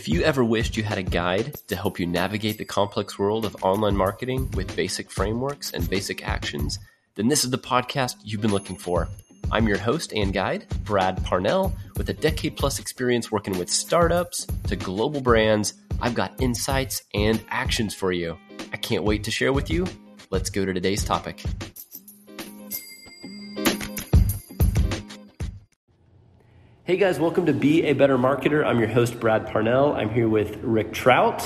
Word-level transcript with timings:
If 0.00 0.08
you 0.08 0.22
ever 0.22 0.42
wished 0.42 0.78
you 0.78 0.82
had 0.82 0.96
a 0.96 1.02
guide 1.02 1.56
to 1.66 1.76
help 1.76 2.00
you 2.00 2.06
navigate 2.06 2.56
the 2.56 2.64
complex 2.64 3.18
world 3.18 3.44
of 3.44 3.62
online 3.62 3.94
marketing 3.94 4.50
with 4.52 4.74
basic 4.74 5.10
frameworks 5.10 5.74
and 5.74 5.90
basic 5.90 6.26
actions, 6.26 6.78
then 7.16 7.28
this 7.28 7.44
is 7.44 7.50
the 7.50 7.58
podcast 7.58 8.14
you've 8.24 8.40
been 8.40 8.50
looking 8.50 8.78
for. 8.78 9.08
I'm 9.52 9.68
your 9.68 9.76
host 9.76 10.14
and 10.14 10.32
guide, 10.32 10.64
Brad 10.84 11.22
Parnell, 11.22 11.76
with 11.98 12.08
a 12.08 12.14
decade 12.14 12.56
plus 12.56 12.78
experience 12.78 13.30
working 13.30 13.58
with 13.58 13.68
startups 13.68 14.46
to 14.68 14.74
global 14.76 15.20
brands. 15.20 15.74
I've 16.00 16.14
got 16.14 16.40
insights 16.40 17.02
and 17.12 17.44
actions 17.50 17.94
for 17.94 18.10
you. 18.10 18.38
I 18.72 18.78
can't 18.78 19.04
wait 19.04 19.24
to 19.24 19.30
share 19.30 19.52
with 19.52 19.68
you. 19.68 19.86
Let's 20.30 20.48
go 20.48 20.64
to 20.64 20.72
today's 20.72 21.04
topic. 21.04 21.44
Hey 26.90 26.96
guys, 26.96 27.20
welcome 27.20 27.46
to 27.46 27.52
Be 27.52 27.84
a 27.84 27.92
Better 27.92 28.18
Marketer. 28.18 28.66
I'm 28.66 28.80
your 28.80 28.88
host, 28.88 29.20
Brad 29.20 29.46
Parnell. 29.46 29.92
I'm 29.92 30.10
here 30.10 30.28
with 30.28 30.56
Rick 30.56 30.92
Trout 30.92 31.40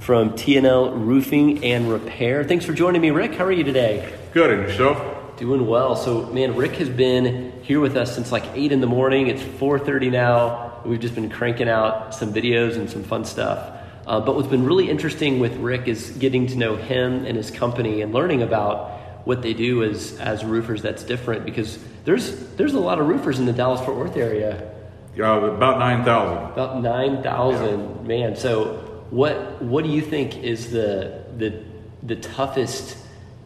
from 0.00 0.30
TNL 0.30 0.92
Roofing 0.92 1.62
and 1.62 1.88
Repair. 1.88 2.42
Thanks 2.42 2.64
for 2.64 2.72
joining 2.72 3.00
me, 3.00 3.12
Rick. 3.12 3.34
How 3.34 3.44
are 3.44 3.52
you 3.52 3.62
today? 3.62 4.12
Good, 4.32 4.50
and 4.50 4.62
yourself? 4.68 5.36
Doing 5.36 5.68
well. 5.68 5.94
So, 5.94 6.26
man, 6.32 6.56
Rick 6.56 6.72
has 6.78 6.88
been 6.88 7.52
here 7.62 7.78
with 7.78 7.96
us 7.96 8.12
since 8.12 8.32
like 8.32 8.42
8 8.54 8.72
in 8.72 8.80
the 8.80 8.88
morning. 8.88 9.28
It's 9.28 9.40
4.30 9.40 10.10
now. 10.10 10.82
We've 10.84 10.98
just 10.98 11.14
been 11.14 11.30
cranking 11.30 11.68
out 11.68 12.12
some 12.12 12.34
videos 12.34 12.74
and 12.74 12.90
some 12.90 13.04
fun 13.04 13.24
stuff. 13.24 13.70
Uh, 14.04 14.18
but 14.18 14.34
what's 14.34 14.48
been 14.48 14.64
really 14.64 14.90
interesting 14.90 15.38
with 15.38 15.54
Rick 15.58 15.86
is 15.86 16.10
getting 16.10 16.48
to 16.48 16.56
know 16.56 16.74
him 16.74 17.24
and 17.24 17.36
his 17.36 17.52
company 17.52 18.02
and 18.02 18.12
learning 18.12 18.42
about 18.42 18.98
what 19.24 19.42
they 19.42 19.54
do 19.54 19.84
as, 19.84 20.18
as 20.18 20.44
roofers 20.44 20.82
that's 20.82 21.04
different 21.04 21.44
because 21.44 21.78
there's, 22.04 22.36
there's 22.56 22.74
a 22.74 22.80
lot 22.80 22.98
of 22.98 23.06
roofers 23.06 23.38
in 23.38 23.46
the 23.46 23.52
Dallas-Fort 23.52 23.96
Worth 23.96 24.16
area 24.16 24.74
uh, 25.18 25.40
about 25.40 25.78
9,000. 25.78 26.52
About 26.52 26.82
9,000, 26.82 27.80
yeah. 27.80 28.02
man. 28.02 28.36
So 28.36 28.88
what 29.10 29.62
what 29.62 29.84
do 29.84 29.90
you 29.90 30.02
think 30.02 30.36
is 30.42 30.70
the 30.70 31.24
the 31.36 31.62
the 32.02 32.16
toughest 32.16 32.96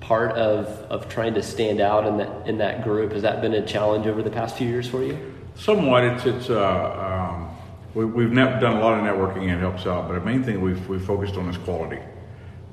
part 0.00 0.32
of 0.32 0.66
of 0.90 1.08
trying 1.08 1.34
to 1.34 1.42
stand 1.42 1.80
out 1.80 2.06
in 2.06 2.18
that 2.18 2.48
in 2.48 2.58
that 2.58 2.84
group? 2.84 3.12
Has 3.12 3.22
that 3.22 3.40
been 3.40 3.54
a 3.54 3.64
challenge 3.64 4.06
over 4.06 4.22
the 4.22 4.30
past 4.30 4.56
few 4.56 4.68
years 4.68 4.88
for 4.88 5.02
you? 5.02 5.34
Somewhat. 5.54 6.04
It's 6.04 6.26
it's 6.26 6.50
uh, 6.50 7.30
um, 7.30 7.56
we, 7.94 8.04
we've 8.04 8.32
ne- 8.32 8.60
done 8.60 8.76
a 8.76 8.80
lot 8.80 8.98
of 8.98 9.04
networking 9.04 9.42
and 9.42 9.52
it 9.52 9.60
helps 9.60 9.86
out, 9.86 10.08
but 10.08 10.14
the 10.14 10.20
main 10.20 10.42
thing 10.42 10.60
we've 10.60 10.88
we 10.88 10.98
focused 10.98 11.36
on 11.36 11.48
is 11.48 11.58
quality. 11.58 12.00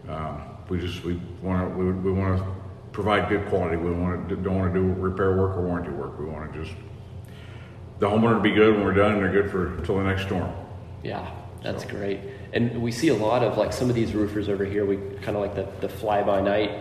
Um, 0.07 0.41
we 0.69 0.79
just 0.79 1.03
we 1.03 1.21
want 1.41 1.69
to 1.69 1.77
we, 1.77 1.91
we 1.91 2.11
want 2.11 2.39
to 2.39 2.45
provide 2.91 3.29
good 3.29 3.47
quality. 3.49 3.75
We 3.75 3.91
want 3.91 4.27
to 4.29 4.35
don't 4.35 4.57
want 4.57 4.73
to 4.73 4.79
do 4.79 4.93
repair 4.93 5.35
work 5.35 5.55
or 5.57 5.61
warranty 5.61 5.91
work. 5.91 6.19
We 6.19 6.25
want 6.25 6.52
to 6.52 6.63
just 6.63 6.75
the 8.00 8.08
homeowner 8.08 8.36
to 8.36 8.42
be 8.42 8.52
good 8.52 8.75
when 8.75 8.83
we're 8.83 8.94
done 8.94 9.14
and 9.14 9.22
they're 9.22 9.31
good 9.31 9.52
for 9.52 9.78
until 9.78 9.97
the 9.97 10.03
next 10.03 10.23
storm. 10.23 10.52
Yeah, 11.03 11.30
that's 11.61 11.83
so. 11.83 11.89
great. 11.89 12.19
And 12.53 12.81
we 12.81 12.92
see 12.92 13.09
a 13.09 13.16
lot 13.16 13.44
of 13.44 13.58
like 13.58 13.73
some 13.73 13.89
of 13.89 13.95
these 13.95 14.14
roofers 14.14 14.50
over 14.50 14.66
here. 14.66 14.86
We 14.86 14.97
kind 15.22 15.38
of 15.38 15.42
like 15.42 15.55
the, 15.55 15.67
the 15.81 15.89
fly 15.89 16.23
by 16.23 16.42
night 16.42 16.72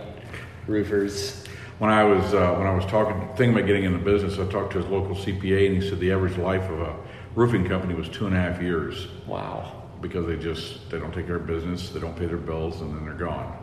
roofers. 0.65 1.43
When 1.77 1.91
I 1.91 2.03
was 2.03 2.33
uh, 2.33 2.55
when 2.55 2.67
I 2.67 2.73
was 2.73 2.85
talking 2.85 3.27
thinking 3.35 3.51
about 3.51 3.67
getting 3.67 3.83
in 3.83 3.93
the 3.93 3.99
business, 3.99 4.39
I 4.39 4.49
talked 4.49 4.71
to 4.73 4.79
his 4.79 4.87
local 4.87 5.15
CPA 5.15 5.67
and 5.67 5.81
he 5.81 5.87
said 5.87 5.99
the 5.99 6.11
average 6.11 6.37
life 6.37 6.69
of 6.69 6.81
a 6.81 6.95
roofing 7.35 7.67
company 7.67 7.93
was 7.93 8.09
two 8.09 8.25
and 8.25 8.35
a 8.35 8.39
half 8.39 8.61
years. 8.61 9.07
Wow. 9.27 9.83
Because 10.01 10.25
they 10.25 10.37
just 10.37 10.89
they 10.89 10.99
don't 10.99 11.13
take 11.13 11.27
care 11.27 11.35
of 11.35 11.45
business, 11.45 11.89
they 11.89 11.99
don't 11.99 12.17
pay 12.17 12.25
their 12.25 12.37
bills, 12.37 12.81
and 12.81 12.95
then 12.95 13.05
they're 13.05 13.13
gone. 13.13 13.57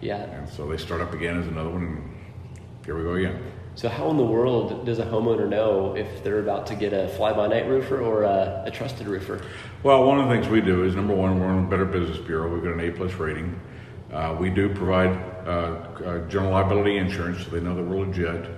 Yeah. 0.00 0.22
And 0.22 0.48
so 0.48 0.68
they 0.68 0.76
start 0.76 1.00
up 1.00 1.14
again 1.14 1.40
as 1.40 1.46
another 1.46 1.70
one, 1.70 1.84
and 1.84 2.16
here 2.84 2.96
we 2.96 3.02
go 3.02 3.14
again. 3.14 3.52
So, 3.76 3.90
how 3.90 4.08
in 4.08 4.16
the 4.16 4.24
world 4.24 4.86
does 4.86 5.00
a 5.00 5.04
homeowner 5.04 5.46
know 5.46 5.94
if 5.94 6.24
they're 6.24 6.40
about 6.40 6.66
to 6.68 6.74
get 6.74 6.94
a 6.94 7.08
fly-by-night 7.08 7.68
roofer 7.68 8.00
or 8.00 8.22
a, 8.22 8.62
a, 8.64 8.70
trusted 8.70 9.06
roofer? 9.06 9.42
Well, 9.82 10.02
one 10.04 10.18
of 10.18 10.28
the 10.28 10.34
things 10.34 10.48
we 10.48 10.62
do 10.62 10.84
is 10.84 10.96
number 10.96 11.14
one, 11.14 11.38
we're 11.38 11.46
on 11.46 11.64
the 11.64 11.68
Better 11.68 11.84
Business 11.84 12.16
Bureau. 12.16 12.50
We've 12.50 12.64
got 12.64 12.72
an 12.72 12.80
A-plus 12.80 13.12
rating. 13.14 13.60
Uh, 14.10 14.34
we 14.40 14.48
do 14.48 14.72
provide 14.72 15.10
uh, 15.46 15.50
uh, 15.50 16.28
general 16.28 16.52
liability 16.52 16.96
insurance, 16.96 17.44
so 17.44 17.50
they 17.50 17.60
know 17.60 17.74
that 17.74 17.82
we're 17.82 17.98
legit. 17.98 18.50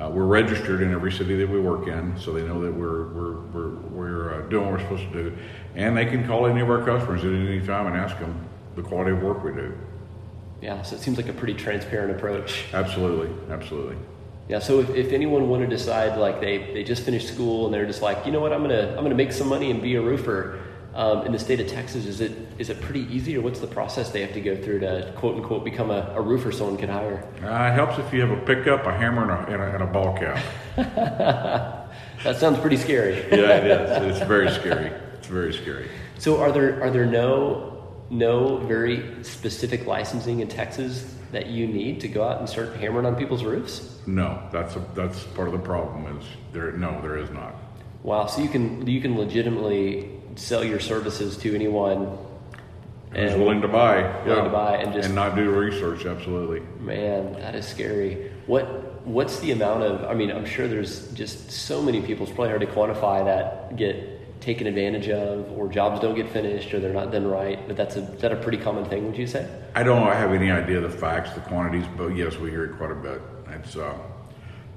Uh, 0.00 0.10
we're 0.10 0.24
registered 0.24 0.82
in 0.82 0.92
every 0.92 1.12
city 1.12 1.36
that 1.36 1.48
we 1.48 1.60
work 1.60 1.86
in, 1.86 2.18
so 2.18 2.32
they 2.32 2.42
know 2.42 2.60
that 2.60 2.72
we're 2.72 3.06
we're 3.12 3.40
we're, 3.52 3.70
we're 3.70 4.34
uh, 4.34 4.48
doing 4.48 4.64
what 4.64 4.72
we're 4.72 4.80
supposed 4.80 5.12
to 5.12 5.30
do. 5.30 5.36
And 5.76 5.96
they 5.96 6.06
can 6.06 6.26
call 6.26 6.44
any 6.44 6.60
of 6.60 6.68
our 6.68 6.84
customers 6.84 7.22
at 7.22 7.30
any 7.30 7.64
time 7.64 7.86
and 7.86 7.96
ask 7.96 8.18
them 8.18 8.44
the 8.74 8.82
quality 8.82 9.12
of 9.12 9.22
work 9.22 9.44
we 9.44 9.52
do. 9.52 9.78
Yeah, 10.60 10.82
so 10.82 10.96
it 10.96 11.02
seems 11.02 11.18
like 11.18 11.28
a 11.28 11.32
pretty 11.32 11.54
transparent 11.54 12.10
approach. 12.10 12.64
Absolutely, 12.72 13.30
absolutely. 13.48 13.96
Yeah, 14.48 14.60
so 14.60 14.80
if, 14.80 14.90
if 14.90 15.12
anyone 15.12 15.48
wanted 15.48 15.70
to 15.70 15.76
decide 15.76 16.18
like 16.18 16.40
they, 16.40 16.72
they 16.72 16.84
just 16.84 17.02
finished 17.02 17.28
school 17.28 17.66
and 17.66 17.74
they're 17.74 17.86
just 17.86 18.02
like, 18.02 18.24
you 18.24 18.32
know 18.32 18.40
what, 18.40 18.52
I'm 18.52 18.62
gonna 18.62 18.94
I'm 18.96 19.02
gonna 19.02 19.14
make 19.14 19.32
some 19.32 19.48
money 19.48 19.70
and 19.70 19.82
be 19.82 19.96
a 19.96 20.02
roofer 20.02 20.60
um, 20.96 21.26
in 21.26 21.32
the 21.32 21.38
state 21.38 21.60
of 21.60 21.66
Texas, 21.66 22.06
is 22.06 22.22
it 22.22 22.32
is 22.58 22.70
it 22.70 22.80
pretty 22.80 23.02
easy 23.14 23.36
or 23.36 23.42
what's 23.42 23.60
the 23.60 23.66
process 23.66 24.10
they 24.10 24.22
have 24.22 24.32
to 24.32 24.40
go 24.40 24.56
through 24.56 24.80
to 24.80 25.12
quote 25.16 25.36
unquote 25.36 25.62
become 25.62 25.90
a, 25.90 26.12
a 26.14 26.20
roofer 26.20 26.50
someone 26.52 26.78
can 26.78 26.88
hire? 26.88 27.22
Uh, 27.42 27.70
it 27.70 27.74
helps 27.74 27.98
if 27.98 28.12
you 28.14 28.20
have 28.22 28.30
a 28.30 28.40
pickup, 28.42 28.86
a 28.86 28.92
hammer, 28.92 29.22
and 29.22 29.30
a, 29.30 29.52
and 29.52 29.62
a, 29.62 29.74
and 29.74 29.82
a 29.82 29.86
ball 29.86 30.16
cap. 30.16 30.42
that 32.24 32.38
sounds 32.38 32.58
pretty 32.60 32.78
scary. 32.78 33.16
yeah, 33.30 33.56
it 33.56 33.66
is. 33.66 34.16
It's 34.16 34.26
very 34.26 34.50
scary. 34.50 34.86
It's 35.14 35.26
very 35.26 35.52
scary. 35.52 35.90
So 36.18 36.40
are 36.40 36.52
there 36.52 36.82
are 36.82 36.90
there 36.90 37.04
no 37.04 37.94
no 38.08 38.58
very 38.58 39.22
specific 39.22 39.86
licensing 39.86 40.40
in 40.40 40.48
Texas 40.48 41.15
that 41.32 41.46
you 41.46 41.66
need 41.66 42.00
to 42.00 42.08
go 42.08 42.22
out 42.22 42.38
and 42.38 42.48
start 42.48 42.76
hammering 42.76 43.06
on 43.06 43.16
people's 43.16 43.44
roofs? 43.44 43.98
No, 44.06 44.42
that's 44.52 44.76
a, 44.76 44.84
that's 44.94 45.22
part 45.24 45.48
of 45.48 45.52
the 45.52 45.60
problem. 45.60 46.18
Is 46.18 46.24
there? 46.52 46.72
No, 46.72 47.00
there 47.02 47.18
is 47.18 47.30
not. 47.30 47.54
Wow. 48.02 48.26
So 48.26 48.40
you 48.42 48.48
can 48.48 48.86
you 48.86 49.00
can 49.00 49.16
legitimately 49.16 50.10
sell 50.36 50.64
your 50.64 50.80
services 50.80 51.36
to 51.38 51.54
anyone 51.54 52.18
who's 53.12 53.34
willing 53.34 53.62
to 53.62 53.68
buy, 53.68 54.02
willing 54.24 54.38
yeah. 54.38 54.44
to 54.44 54.50
buy, 54.50 54.76
and 54.76 54.92
just 54.92 55.06
and 55.06 55.14
not 55.14 55.34
do 55.34 55.50
research. 55.50 56.06
Absolutely. 56.06 56.60
Man, 56.80 57.32
that 57.34 57.54
is 57.54 57.66
scary. 57.66 58.32
What 58.46 59.04
what's 59.06 59.38
the 59.40 59.52
amount 59.52 59.82
of? 59.82 60.04
I 60.04 60.14
mean, 60.14 60.30
I'm 60.30 60.46
sure 60.46 60.68
there's 60.68 61.10
just 61.12 61.50
so 61.50 61.82
many 61.82 62.00
people. 62.02 62.26
It's 62.26 62.34
probably 62.34 62.50
hard 62.50 62.60
to 62.60 62.66
quantify 62.66 63.24
that 63.24 63.76
get 63.76 64.15
taken 64.40 64.66
advantage 64.66 65.08
of, 65.08 65.50
or 65.52 65.68
jobs 65.68 66.00
don't 66.00 66.14
get 66.14 66.30
finished, 66.30 66.72
or 66.72 66.80
they're 66.80 66.92
not 66.92 67.12
done 67.12 67.26
right. 67.26 67.58
But 67.66 67.76
that's 67.76 67.96
a 67.96 68.00
that 68.00 68.32
a 68.32 68.36
pretty 68.36 68.58
common 68.58 68.84
thing? 68.84 69.06
Would 69.06 69.16
you 69.16 69.26
say? 69.26 69.48
I 69.74 69.82
don't 69.82 70.02
have 70.02 70.32
any 70.32 70.50
idea 70.50 70.80
the 70.80 70.90
facts, 70.90 71.32
the 71.32 71.40
quantities, 71.40 71.86
but 71.96 72.08
yes, 72.08 72.36
we 72.36 72.50
hear 72.50 72.64
it 72.64 72.76
quite 72.76 72.90
a 72.90 72.94
bit. 72.94 73.20
It's 73.50 73.76
uh, 73.76 73.96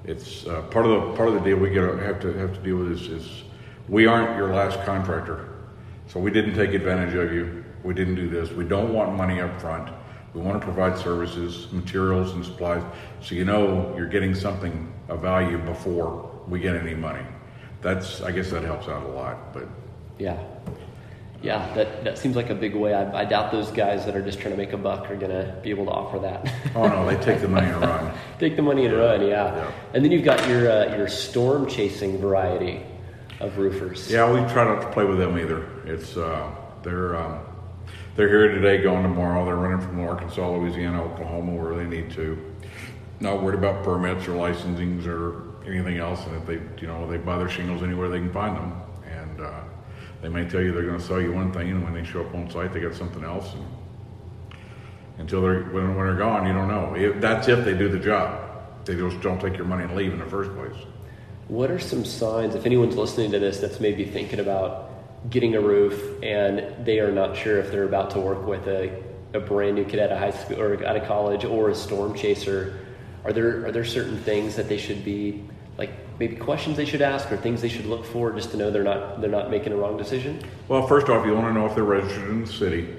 it's 0.04 0.46
uh, 0.46 0.62
part 0.62 0.86
of 0.86 0.92
the 0.92 1.16
part 1.16 1.28
of 1.28 1.34
the 1.34 1.40
deal 1.40 1.56
we 1.56 1.70
get 1.70 1.82
have 2.00 2.20
to 2.20 2.32
have 2.34 2.54
to 2.54 2.60
deal 2.60 2.76
with 2.76 2.92
is, 2.92 3.08
is 3.08 3.42
we 3.88 4.06
aren't 4.06 4.36
your 4.36 4.52
last 4.54 4.84
contractor, 4.84 5.48
so 6.06 6.20
we 6.20 6.30
didn't 6.30 6.54
take 6.54 6.72
advantage 6.72 7.14
of 7.14 7.32
you. 7.32 7.64
We 7.82 7.94
didn't 7.94 8.16
do 8.16 8.28
this. 8.28 8.50
We 8.50 8.64
don't 8.64 8.92
want 8.92 9.16
money 9.16 9.40
up 9.40 9.60
front. 9.60 9.90
We 10.34 10.40
want 10.40 10.60
to 10.60 10.64
provide 10.64 10.96
services, 10.96 11.66
materials, 11.72 12.32
and 12.32 12.44
supplies, 12.44 12.84
so 13.20 13.34
you 13.34 13.44
know 13.44 13.92
you're 13.96 14.06
getting 14.06 14.34
something 14.34 14.92
of 15.08 15.20
value 15.22 15.58
before 15.58 16.30
we 16.46 16.60
get 16.60 16.76
any 16.76 16.94
money 16.94 17.24
that's 17.82 18.20
I 18.20 18.32
guess 18.32 18.50
that 18.50 18.62
helps 18.64 18.88
out 18.88 19.04
a 19.04 19.08
lot. 19.08 19.52
But 19.52 19.68
yeah, 20.18 20.42
yeah, 21.42 21.72
that 21.74 22.04
that 22.04 22.18
seems 22.18 22.36
like 22.36 22.50
a 22.50 22.54
big 22.54 22.74
way. 22.74 22.94
I, 22.94 23.20
I 23.20 23.24
doubt 23.24 23.52
those 23.52 23.70
guys 23.70 24.04
that 24.04 24.16
are 24.16 24.22
just 24.22 24.40
trying 24.40 24.52
to 24.52 24.58
make 24.58 24.72
a 24.72 24.76
buck 24.76 25.10
are 25.10 25.16
gonna 25.16 25.58
be 25.62 25.70
able 25.70 25.86
to 25.86 25.90
offer 25.90 26.18
that. 26.18 26.52
oh 26.74 26.86
no, 26.86 27.06
they 27.06 27.22
take 27.22 27.40
the 27.40 27.48
money 27.48 27.68
and 27.68 27.80
run. 27.80 28.12
take 28.38 28.56
the 28.56 28.62
money 28.62 28.84
and 28.84 28.94
yeah. 28.94 29.00
run, 29.00 29.20
yeah. 29.22 29.54
yeah. 29.54 29.72
And 29.94 30.04
then 30.04 30.12
you've 30.12 30.24
got 30.24 30.46
your 30.48 30.70
uh, 30.70 30.96
your 30.96 31.08
storm 31.08 31.68
chasing 31.68 32.18
variety 32.18 32.82
of 33.40 33.56
roofers. 33.56 34.10
Yeah, 34.10 34.30
we 34.30 34.40
try 34.52 34.64
not 34.64 34.82
to 34.82 34.90
play 34.92 35.04
with 35.04 35.18
them 35.18 35.38
either. 35.38 35.66
It's 35.86 36.16
uh, 36.16 36.50
they're. 36.82 37.16
Um, 37.16 37.40
they're 38.16 38.28
here 38.28 38.48
today, 38.48 38.82
going 38.82 39.02
tomorrow. 39.04 39.44
They're 39.46 39.56
running 39.56 39.80
from 39.80 40.00
Arkansas, 40.00 40.46
Louisiana, 40.50 41.02
Oklahoma, 41.04 41.54
where 41.54 41.74
they 41.76 41.88
need 41.88 42.10
to. 42.12 42.36
Not 43.20 43.42
worried 43.42 43.58
about 43.58 43.84
permits 43.84 44.26
or 44.26 44.32
licensings 44.32 45.06
or 45.06 45.49
anything 45.66 45.98
else, 45.98 46.26
and 46.26 46.36
if 46.36 46.46
they, 46.46 46.60
you 46.80 46.88
know, 46.88 47.10
they 47.10 47.18
buy 47.18 47.38
their 47.38 47.48
shingles 47.48 47.82
anywhere 47.82 48.08
they 48.08 48.18
can 48.18 48.32
find 48.32 48.56
them, 48.56 48.82
and 49.04 49.40
uh, 49.40 49.60
they 50.22 50.28
may 50.28 50.48
tell 50.48 50.60
you 50.60 50.72
they're 50.72 50.86
going 50.86 50.98
to 50.98 51.04
sell 51.04 51.20
you 51.20 51.32
one 51.32 51.52
thing, 51.52 51.70
and 51.70 51.82
when 51.84 51.94
they 51.94 52.04
show 52.04 52.22
up 52.22 52.34
on 52.34 52.50
site, 52.50 52.72
they 52.72 52.80
got 52.80 52.94
something 52.94 53.24
else. 53.24 53.52
And 53.54 53.66
until 55.18 55.42
they're 55.42 55.64
when, 55.64 55.94
when 55.94 56.06
they're 56.06 56.16
gone, 56.16 56.46
you 56.46 56.52
don't 56.52 56.68
know. 56.68 57.20
That's 57.20 57.48
if 57.48 57.64
they 57.64 57.76
do 57.76 57.88
the 57.88 57.98
job. 57.98 58.46
They 58.84 58.96
just 58.96 59.20
don't 59.20 59.40
take 59.40 59.56
your 59.56 59.66
money 59.66 59.84
and 59.84 59.94
leave 59.94 60.12
in 60.12 60.18
the 60.18 60.26
first 60.26 60.52
place. 60.54 60.76
What 61.48 61.70
are 61.70 61.78
some 61.78 62.04
signs, 62.04 62.54
if 62.54 62.64
anyone's 62.64 62.96
listening 62.96 63.30
to 63.32 63.38
this, 63.38 63.58
that's 63.58 63.80
maybe 63.80 64.04
thinking 64.04 64.40
about 64.40 64.90
getting 65.28 65.54
a 65.54 65.60
roof 65.60 66.22
and 66.22 66.86
they 66.86 66.98
are 67.00 67.12
not 67.12 67.36
sure 67.36 67.58
if 67.58 67.70
they're 67.70 67.84
about 67.84 68.10
to 68.12 68.20
work 68.20 68.46
with 68.46 68.66
a, 68.66 69.02
a 69.34 69.40
brand 69.40 69.76
new 69.76 69.84
kid 69.84 70.00
out 70.00 70.10
of 70.10 70.18
high 70.18 70.30
school 70.30 70.60
or 70.60 70.84
out 70.86 70.96
of 70.96 71.06
college 71.06 71.44
or 71.44 71.68
a 71.70 71.74
storm 71.74 72.14
chaser? 72.14 72.79
Are 73.24 73.32
there 73.32 73.66
are 73.66 73.72
there 73.72 73.84
certain 73.84 74.18
things 74.18 74.56
that 74.56 74.68
they 74.68 74.78
should 74.78 75.04
be 75.04 75.44
like 75.78 75.90
maybe 76.18 76.36
questions 76.36 76.76
they 76.76 76.84
should 76.84 77.02
ask 77.02 77.30
or 77.30 77.36
things 77.36 77.60
they 77.60 77.68
should 77.68 77.86
look 77.86 78.04
for 78.04 78.32
just 78.32 78.50
to 78.52 78.56
know 78.56 78.70
they're 78.70 78.82
not 78.82 79.20
they're 79.20 79.30
not 79.30 79.50
making 79.50 79.72
a 79.72 79.76
wrong 79.76 79.96
decision? 79.96 80.42
Well, 80.68 80.86
first 80.86 81.08
off, 81.08 81.26
you 81.26 81.34
want 81.34 81.46
to 81.46 81.52
know 81.52 81.66
if 81.66 81.74
they're 81.74 81.84
registered 81.84 82.28
in 82.28 82.42
the 82.42 82.52
city. 82.52 82.96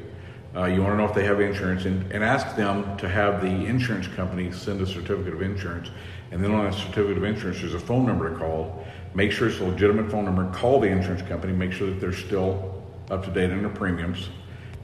Uh, 0.56 0.66
you 0.66 0.82
want 0.82 0.94
to 0.94 0.98
know 0.98 1.06
if 1.06 1.14
they 1.14 1.24
have 1.24 1.40
insurance 1.40 1.86
and, 1.86 2.12
and 2.12 2.24
ask 2.24 2.58
them 2.58 2.98
to 2.98 3.08
have 3.08 3.42
the 3.42 3.48
insurance 3.48 4.08
company 4.08 4.52
send 4.52 4.82
a 4.82 4.86
certificate 4.86 5.34
of 5.34 5.42
insurance. 5.42 5.90
And 6.32 6.44
then 6.44 6.52
on 6.52 6.66
that 6.66 6.74
certificate 6.74 7.18
of 7.18 7.24
insurance, 7.24 7.62
there's 7.62 7.74
a 7.74 7.80
phone 7.80 8.06
number 8.06 8.30
to 8.30 8.36
call. 8.36 8.86
Make 9.14 9.32
sure 9.32 9.48
it's 9.48 9.60
a 9.60 9.64
legitimate 9.64 10.12
phone 10.12 10.26
number. 10.26 10.50
Call 10.52 10.80
the 10.82 10.88
insurance 10.88 11.22
company. 11.22 11.54
Make 11.54 11.72
sure 11.72 11.90
that 11.90 12.02
they're 12.02 12.14
still 12.14 12.84
up 13.10 13.24
to 13.26 13.32
date 13.32 13.52
on 13.52 13.62
their 13.62 13.70
premiums, 13.70 14.30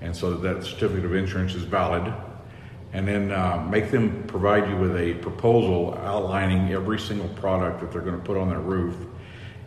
and 0.02 0.16
so 0.16 0.32
that, 0.32 0.42
that 0.42 0.66
certificate 0.66 1.06
of 1.06 1.16
insurance 1.16 1.56
is 1.56 1.64
valid. 1.64 2.14
And 2.98 3.08
then 3.08 3.32
uh, 3.32 3.64
make 3.70 3.92
them 3.92 4.24
provide 4.26 4.68
you 4.68 4.76
with 4.76 4.98
a 4.98 5.14
proposal 5.22 5.94
outlining 6.04 6.74
every 6.74 7.00
single 7.00 7.28
product 7.30 7.80
that 7.80 7.92
they're 7.92 8.02
going 8.02 8.18
to 8.18 8.26
put 8.26 8.38
on 8.38 8.50
that 8.50 8.58
roof. 8.62 8.96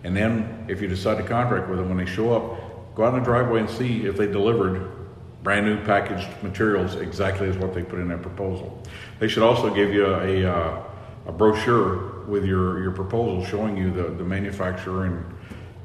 And 0.03 0.17
then, 0.17 0.67
if 0.69 0.83
you 0.83 0.89
decide 0.89 1.19
to 1.19 1.23
contract 1.23 1.69
with 1.69 1.79
them 1.79 1.89
when 1.89 1.97
they 1.97 2.11
show 2.11 2.35
up, 2.35 2.97
go 2.97 3.05
out 3.05 3.15
in 3.15 3.21
the 3.21 3.25
driveway 3.25 3.61
and 3.61 3.71
see 3.71 4.05
if 4.05 4.17
they 4.17 4.27
delivered 4.27 4.91
brand 5.45 5.65
new 5.65 5.81
packaged 5.85 6.29
materials 6.43 6.97
exactly 6.97 7.49
as 7.49 7.57
what 7.57 7.73
they 7.73 7.85
put 7.85 8.01
in 8.01 8.09
that 8.09 8.21
proposal. 8.21 8.83
They 9.21 9.29
should 9.29 9.45
also 9.45 9.73
give 9.73 9.95
you 9.95 10.07
a, 10.07 10.43
a, 10.43 10.53
uh, 10.53 10.83
a 11.27 11.33
brochure 11.33 12.25
with 12.27 12.45
your, 12.45 12.83
your 12.83 12.91
proposal 12.91 13.47
showing 13.47 13.77
you 13.77 13.93
the, 13.93 14.09
the 14.11 14.25
manufacturer 14.25 15.05
and, 15.05 15.25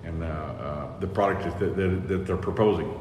and 0.04 0.24
uh, 0.24 0.26
uh, 0.26 1.00
the 1.00 1.06
product 1.06 1.60
that, 1.60 1.76
that, 1.76 2.08
that 2.08 2.26
they're 2.26 2.38
proposing. 2.38 2.92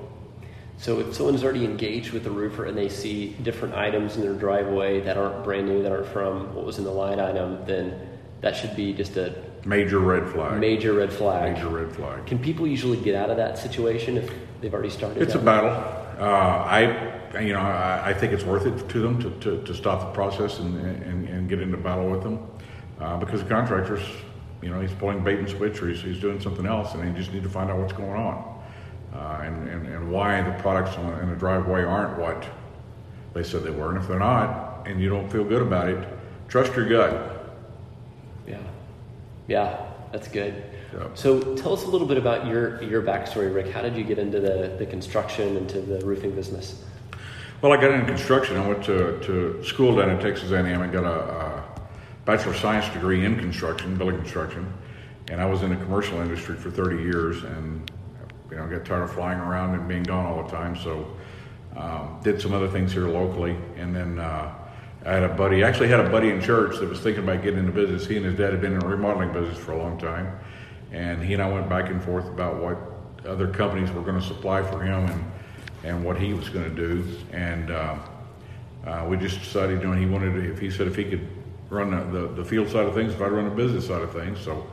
So 0.79 1.00
if 1.00 1.15
someone's 1.15 1.44
already 1.44 1.65
engaged 1.65 2.12
with 2.12 2.25
the 2.25 2.31
roofer 2.31 2.67
and 2.67 2.76
they 2.76 2.88
see 2.88 3.37
different 3.43 3.75
items 3.75 4.17
in 4.17 4.23
their 4.23 4.35
driveway 4.35 5.00
that 5.00 5.17
aren't 5.17 5.44
brand 5.44 5.67
new, 5.67 5.82
that 5.82 5.93
aren't 5.93 6.09
from 6.09 6.55
what 6.55 6.65
was 6.65 6.79
in 6.79 6.85
the 6.85 6.91
line 6.91 7.21
item, 7.21 7.65
then 7.65 8.09
that 8.41 8.56
should 8.56 8.75
be 8.76 8.93
just 8.93 9.17
a 9.17 9.35
major 9.65 10.00
red 10.00 10.29
flag. 10.29 10.61
Major 10.61 10.93
red 10.93 11.12
flag. 11.12 11.55
Major 11.55 11.69
red 11.69 11.93
flag. 11.94 12.26
Can 12.26 12.38
people 12.38 12.67
usually 12.67 12.99
get 12.99 13.15
out 13.15 13.31
of 13.31 13.37
that 13.37 13.56
situation 13.56 14.19
if 14.19 14.31
they've 14.61 14.75
already 14.75 14.91
started? 14.91 15.23
It's 15.23 15.35
a 15.35 15.38
battle. 15.38 15.71
Uh, 16.19 16.25
I, 16.25 17.41
you 17.41 17.53
know, 17.53 17.61
I, 17.61 18.11
I, 18.11 18.15
think 18.15 18.32
it's 18.32 18.44
worth 18.44 18.67
it 18.67 18.88
to 18.88 19.00
them 19.00 19.20
to, 19.20 19.31
to, 19.41 19.65
to 19.65 19.75
stop 19.75 20.00
the 20.00 20.12
process 20.12 20.61
and, 20.61 20.79
and, 20.79 21.29
and, 21.29 21.49
get 21.49 21.61
into 21.61 21.77
battle 21.77 22.09
with 22.09 22.23
them 22.23 22.47
uh, 23.00 23.17
because 23.17 23.43
the 23.43 23.49
contractors, 23.49 24.00
you 24.62 24.70
know, 24.70 24.81
he's 24.81 24.93
pulling 24.93 25.25
bait 25.25 25.41
and 25.41 25.49
switch 25.49 25.82
or 25.82 25.88
he's, 25.88 26.03
he's 26.03 26.20
doing 26.20 26.41
something 26.41 26.67
else 26.67 26.94
and 26.94 27.03
they 27.03 27.19
just 27.19 27.32
need 27.32 27.43
to 27.43 27.49
find 27.49 27.69
out 27.69 27.79
what's 27.79 27.93
going 27.93 28.12
on 28.12 28.54
Uh, 29.14 29.40
and, 29.43 29.69
and, 29.69 29.87
and 29.87 30.11
why 30.11 30.43
the 30.43 30.50
products 30.61 30.96
in 30.96 31.28
the 31.31 31.37
driveway 31.37 31.84
aren't 31.84 32.19
what 32.19 32.44
they 33.32 33.44
said 33.44 33.62
they 33.62 33.70
were. 33.70 33.90
And 33.90 33.99
if 33.99 34.08
they're 34.08 34.19
not 34.19 34.87
and 34.87 35.00
you 35.00 35.08
don't 35.08 35.31
feel 35.31 35.44
good 35.44 35.62
about 35.62 35.88
it, 35.88 36.08
trust 36.49 36.75
your 36.75 36.88
gut. 36.88 37.55
Yeah. 38.46 38.58
Yeah, 39.46 39.87
that's 40.12 40.28
good. 40.28 40.64
So 41.14 41.55
tell 41.56 41.72
us 41.72 41.84
a 41.84 41.88
little 41.88 42.06
bit 42.06 42.19
about 42.19 42.46
your 42.46 42.81
your 42.82 43.02
backstory, 43.02 43.52
Rick. 43.52 43.72
How 43.72 43.82
did 43.82 43.96
you 43.96 44.05
get 44.05 44.19
into 44.19 44.38
the, 44.38 44.76
the 44.78 44.87
construction, 44.87 45.56
into 45.56 45.81
the 45.81 46.05
roofing 46.05 46.32
business? 46.32 46.84
Well, 47.60 47.72
I 47.72 47.76
got 47.81 47.93
into 47.93 48.06
construction. 48.06 48.56
I 48.56 48.69
went 48.69 48.84
to, 48.84 49.19
to 49.20 49.64
school 49.64 49.96
down 49.96 50.10
in 50.10 50.20
Texas 50.20 50.50
A&M 50.50 50.67
and 50.67 50.93
got 50.93 51.05
a, 51.05 51.08
a 51.08 51.64
bachelor 52.25 52.52
of 52.52 52.58
science 52.58 52.88
degree 52.93 53.25
in 53.25 53.37
construction, 53.38 53.96
building 53.96 54.19
construction, 54.19 54.72
and 55.31 55.40
I 55.40 55.46
was 55.46 55.62
in 55.62 55.70
the 55.70 55.76
commercial 55.76 56.20
industry 56.20 56.56
for 56.56 56.70
30 56.70 57.02
years, 57.02 57.43
and 57.43 57.90
you 58.55 58.61
know, 58.61 58.79
got 58.79 58.85
tired 58.87 59.03
of 59.03 59.12
flying 59.12 59.39
around 59.41 59.75
and 59.75 59.89
being 59.89 60.05
gone 60.05 60.27
all 60.27 60.43
the 60.43 60.51
time, 60.51 60.77
so 60.77 61.15
um, 61.77 62.21
did 62.23 62.41
some 62.41 62.53
other 62.53 62.69
things 62.69 62.93
here 62.93 63.09
locally, 63.09 63.56
and 63.77 63.95
then. 63.95 64.19
Uh, 64.19 64.55
I 65.06 65.12
had 65.12 65.23
a 65.23 65.29
buddy, 65.29 65.62
actually 65.62 65.89
had 65.89 66.01
a 66.01 66.09
buddy 66.09 66.31
in 66.31 66.41
church 66.41 66.79
that 66.79 66.89
was 66.89 66.99
thinking 66.99 67.25
about 67.25 67.43
getting 67.43 67.59
into 67.59 67.73
business. 67.73 68.06
He 68.06 68.17
and 68.17 68.25
his 68.25 68.39
dad 68.39 68.53
had 68.53 68.62
been 68.62 68.73
in 68.73 68.83
a 68.83 68.87
remodeling 68.87 69.35
business 69.35 69.59
for 69.59 69.73
a 69.73 69.77
long 69.77 69.99
time 69.99 70.33
and 70.95 71.23
he 71.23 71.35
and 71.35 71.43
I 71.43 71.51
went 71.51 71.69
back 71.69 71.91
and 71.91 72.03
forth 72.03 72.27
about 72.29 72.56
what 72.56 72.79
other 73.29 73.49
companies 73.49 73.91
were 73.91 74.03
going 74.03 74.21
to 74.21 74.27
supply 74.27 74.62
for 74.62 74.81
him 74.83 75.06
and 75.06 75.25
and 75.83 76.03
what 76.03 76.19
he 76.19 76.33
was 76.33 76.49
going 76.49 76.65
to 76.65 76.75
do. 76.75 77.06
And 77.33 77.71
uh, 77.71 77.99
uh, 78.87 79.06
we 79.06 79.19
just 79.19 79.39
decided, 79.41 79.83
you 79.83 79.89
know, 79.89 79.93
he 79.93 80.06
wanted 80.06 80.33
to, 80.33 80.51
if 80.51 80.59
he 80.59 80.71
said 80.71 80.87
if 80.87 80.97
he 80.97 81.05
could 81.05 81.29
run 81.69 81.91
the, 81.91 82.21
the, 82.21 82.27
the, 82.37 82.45
field 82.45 82.71
side 82.71 82.87
of 82.87 82.95
things, 82.95 83.12
if 83.12 83.21
I'd 83.21 83.31
run 83.31 83.45
the 83.45 83.55
business 83.55 83.89
side 83.89 84.01
of 84.01 84.11
things. 84.11 84.41
So 84.41 84.67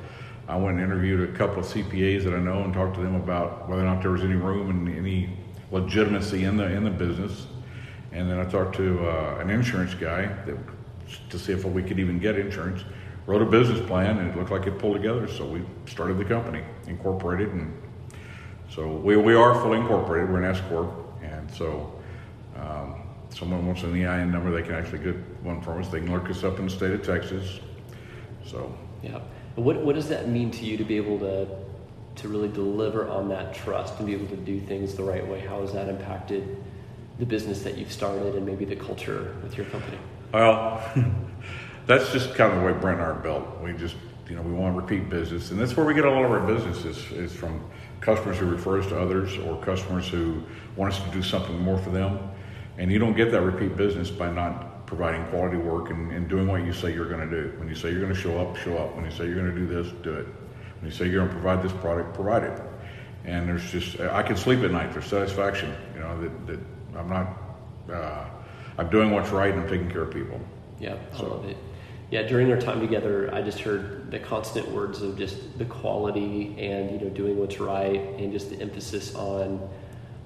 I 0.47 0.55
went 0.57 0.77
and 0.77 0.85
interviewed 0.85 1.29
a 1.29 1.37
couple 1.37 1.59
of 1.59 1.65
CPAs 1.65 2.23
that 2.23 2.33
I 2.33 2.39
know 2.39 2.63
and 2.63 2.73
talked 2.73 2.95
to 2.95 3.01
them 3.01 3.15
about 3.15 3.69
whether 3.69 3.81
or 3.81 3.85
not 3.85 4.01
there 4.01 4.11
was 4.11 4.23
any 4.23 4.35
room 4.35 4.69
and 4.69 4.97
any 4.97 5.29
legitimacy 5.71 6.43
in 6.43 6.57
the 6.57 6.65
in 6.65 6.83
the 6.83 6.89
business. 6.89 7.47
And 8.11 8.29
then 8.29 8.39
I 8.39 8.45
talked 8.45 8.75
to 8.75 9.07
uh, 9.07 9.37
an 9.39 9.49
insurance 9.49 9.93
guy 9.93 10.23
that, 10.45 10.57
to 11.29 11.39
see 11.39 11.53
if 11.53 11.63
we 11.63 11.83
could 11.83 11.99
even 11.99 12.19
get 12.19 12.37
insurance 12.37 12.83
wrote 13.25 13.41
a 13.41 13.45
business 13.45 13.79
plan 13.87 14.17
and 14.17 14.29
it 14.29 14.37
looked 14.37 14.51
like 14.51 14.67
it 14.67 14.79
pulled 14.79 14.95
together. 14.95 15.27
So 15.27 15.45
we 15.45 15.63
started 15.85 16.17
the 16.17 16.25
company, 16.25 16.63
incorporated, 16.87 17.49
and 17.49 17.73
so 18.69 18.87
we, 18.87 19.17
we 19.17 19.35
are 19.35 19.53
fully 19.55 19.79
incorporated. 19.79 20.29
We're 20.29 20.41
an 20.41 20.55
S 20.55 20.61
corp, 20.69 20.91
and 21.21 21.49
so 21.51 21.93
um, 22.57 23.01
someone 23.29 23.65
wants 23.65 23.83
an 23.83 23.93
EIN 23.93 24.31
number, 24.31 24.51
they 24.51 24.63
can 24.63 24.75
actually 24.75 24.99
get 24.99 25.15
one 25.43 25.61
from 25.61 25.81
us. 25.81 25.89
They 25.89 25.99
can 25.99 26.11
look 26.11 26.29
us 26.29 26.43
up 26.43 26.59
in 26.59 26.65
the 26.65 26.71
state 26.71 26.91
of 26.91 27.03
Texas. 27.03 27.59
So 28.45 28.75
yeah, 29.03 29.19
what 29.55 29.77
what 29.77 29.95
does 29.95 30.09
that 30.09 30.29
mean 30.29 30.51
to 30.51 30.65
you 30.65 30.77
to 30.77 30.83
be 30.83 30.97
able 30.97 31.19
to 31.19 31.47
to 32.15 32.27
really 32.27 32.49
deliver 32.49 33.07
on 33.07 33.29
that 33.29 33.53
trust 33.53 33.97
and 33.97 34.07
be 34.07 34.13
able 34.13 34.27
to 34.27 34.37
do 34.37 34.59
things 34.59 34.95
the 34.95 35.03
right 35.03 35.25
way? 35.27 35.39
How 35.39 35.61
has 35.61 35.73
that 35.73 35.87
impacted 35.87 36.57
the 37.19 37.25
business 37.25 37.61
that 37.63 37.77
you've 37.77 37.91
started 37.91 38.35
and 38.35 38.45
maybe 38.45 38.65
the 38.65 38.75
culture 38.75 39.35
with 39.43 39.57
your 39.57 39.65
company? 39.67 39.97
Well. 40.33 40.83
that's 41.87 42.11
just 42.11 42.35
kind 42.35 42.53
of 42.53 42.59
the 42.59 42.65
way 42.65 42.73
Brent 42.73 42.99
and 42.99 43.07
I 43.07 43.11
are 43.11 43.19
built. 43.19 43.59
We 43.61 43.73
just, 43.73 43.95
you 44.29 44.35
know, 44.35 44.41
we 44.41 44.53
want 44.53 44.75
to 44.75 44.81
repeat 44.81 45.09
business, 45.09 45.51
and 45.51 45.59
that's 45.59 45.75
where 45.75 45.85
we 45.85 45.93
get 45.93 46.05
a 46.05 46.11
lot 46.11 46.23
of 46.23 46.31
our 46.31 46.39
business 46.39 46.85
is, 46.85 47.11
is 47.11 47.33
from 47.33 47.61
customers 47.99 48.37
who 48.37 48.45
refer 48.45 48.79
us 48.79 48.87
to 48.87 48.99
others 48.99 49.37
or 49.39 49.61
customers 49.61 50.07
who 50.07 50.41
want 50.75 50.93
us 50.93 51.03
to 51.03 51.09
do 51.11 51.21
something 51.21 51.59
more 51.59 51.77
for 51.77 51.89
them. 51.89 52.19
And 52.77 52.91
you 52.91 52.99
don't 52.99 53.15
get 53.15 53.31
that 53.31 53.41
repeat 53.41 53.75
business 53.75 54.09
by 54.09 54.31
not 54.31 54.70
providing 54.91 55.25
quality 55.27 55.55
work 55.55 55.89
and, 55.89 56.11
and 56.11 56.27
doing 56.27 56.47
what 56.47 56.65
you 56.65 56.73
say 56.73 56.93
you're 56.93 57.07
going 57.07 57.27
to 57.27 57.41
do. 57.43 57.57
When 57.57 57.69
you 57.69 57.75
say 57.75 57.91
you're 57.91 58.01
going 58.01 58.13
to 58.13 58.19
show 58.19 58.37
up, 58.37 58.57
show 58.57 58.77
up. 58.77 58.93
When 58.95 59.05
you 59.05 59.11
say 59.11 59.25
you're 59.25 59.35
going 59.35 59.53
to 59.53 59.55
do 59.55 59.65
this, 59.65 59.91
do 60.03 60.13
it. 60.13 60.27
When 60.79 60.89
you 60.89 60.91
say 60.91 61.05
you're 61.07 61.25
going 61.25 61.29
to 61.29 61.41
provide 61.41 61.63
this 61.63 61.71
product, 61.79 62.13
provide 62.13 62.43
it. 62.43 62.61
And 63.23 63.47
there's 63.47 63.71
just, 63.71 63.99
I 63.99 64.21
can 64.21 64.35
sleep 64.35 64.59
at 64.59 64.71
night. 64.71 64.91
There's 64.91 65.05
satisfaction, 65.05 65.73
you 65.93 66.01
know, 66.01 66.21
that, 66.21 66.47
that 66.47 66.59
I'm 66.97 67.09
not, 67.09 67.41
uh, 67.89 68.25
I'm 68.77 68.89
doing 68.89 69.11
what's 69.11 69.29
right 69.29 69.53
and 69.53 69.61
I'm 69.61 69.69
taking 69.69 69.89
care 69.89 70.01
of 70.01 70.13
people. 70.13 70.39
Yeah, 70.79 70.97
I 71.13 71.21
love 71.21 71.45
it 71.45 71.57
yeah, 72.11 72.23
during 72.23 72.51
our 72.51 72.59
time 72.59 72.81
together, 72.81 73.33
I 73.33 73.41
just 73.41 73.61
heard 73.61 74.11
the 74.11 74.19
constant 74.19 74.69
words 74.69 75.01
of 75.01 75.17
just 75.17 75.57
the 75.57 75.63
quality 75.63 76.53
and 76.59 76.91
you 76.91 76.99
know 76.99 77.09
doing 77.09 77.39
what's 77.39 77.61
right 77.61 78.01
and 78.19 78.33
just 78.33 78.49
the 78.49 78.59
emphasis 78.59 79.15
on 79.15 79.65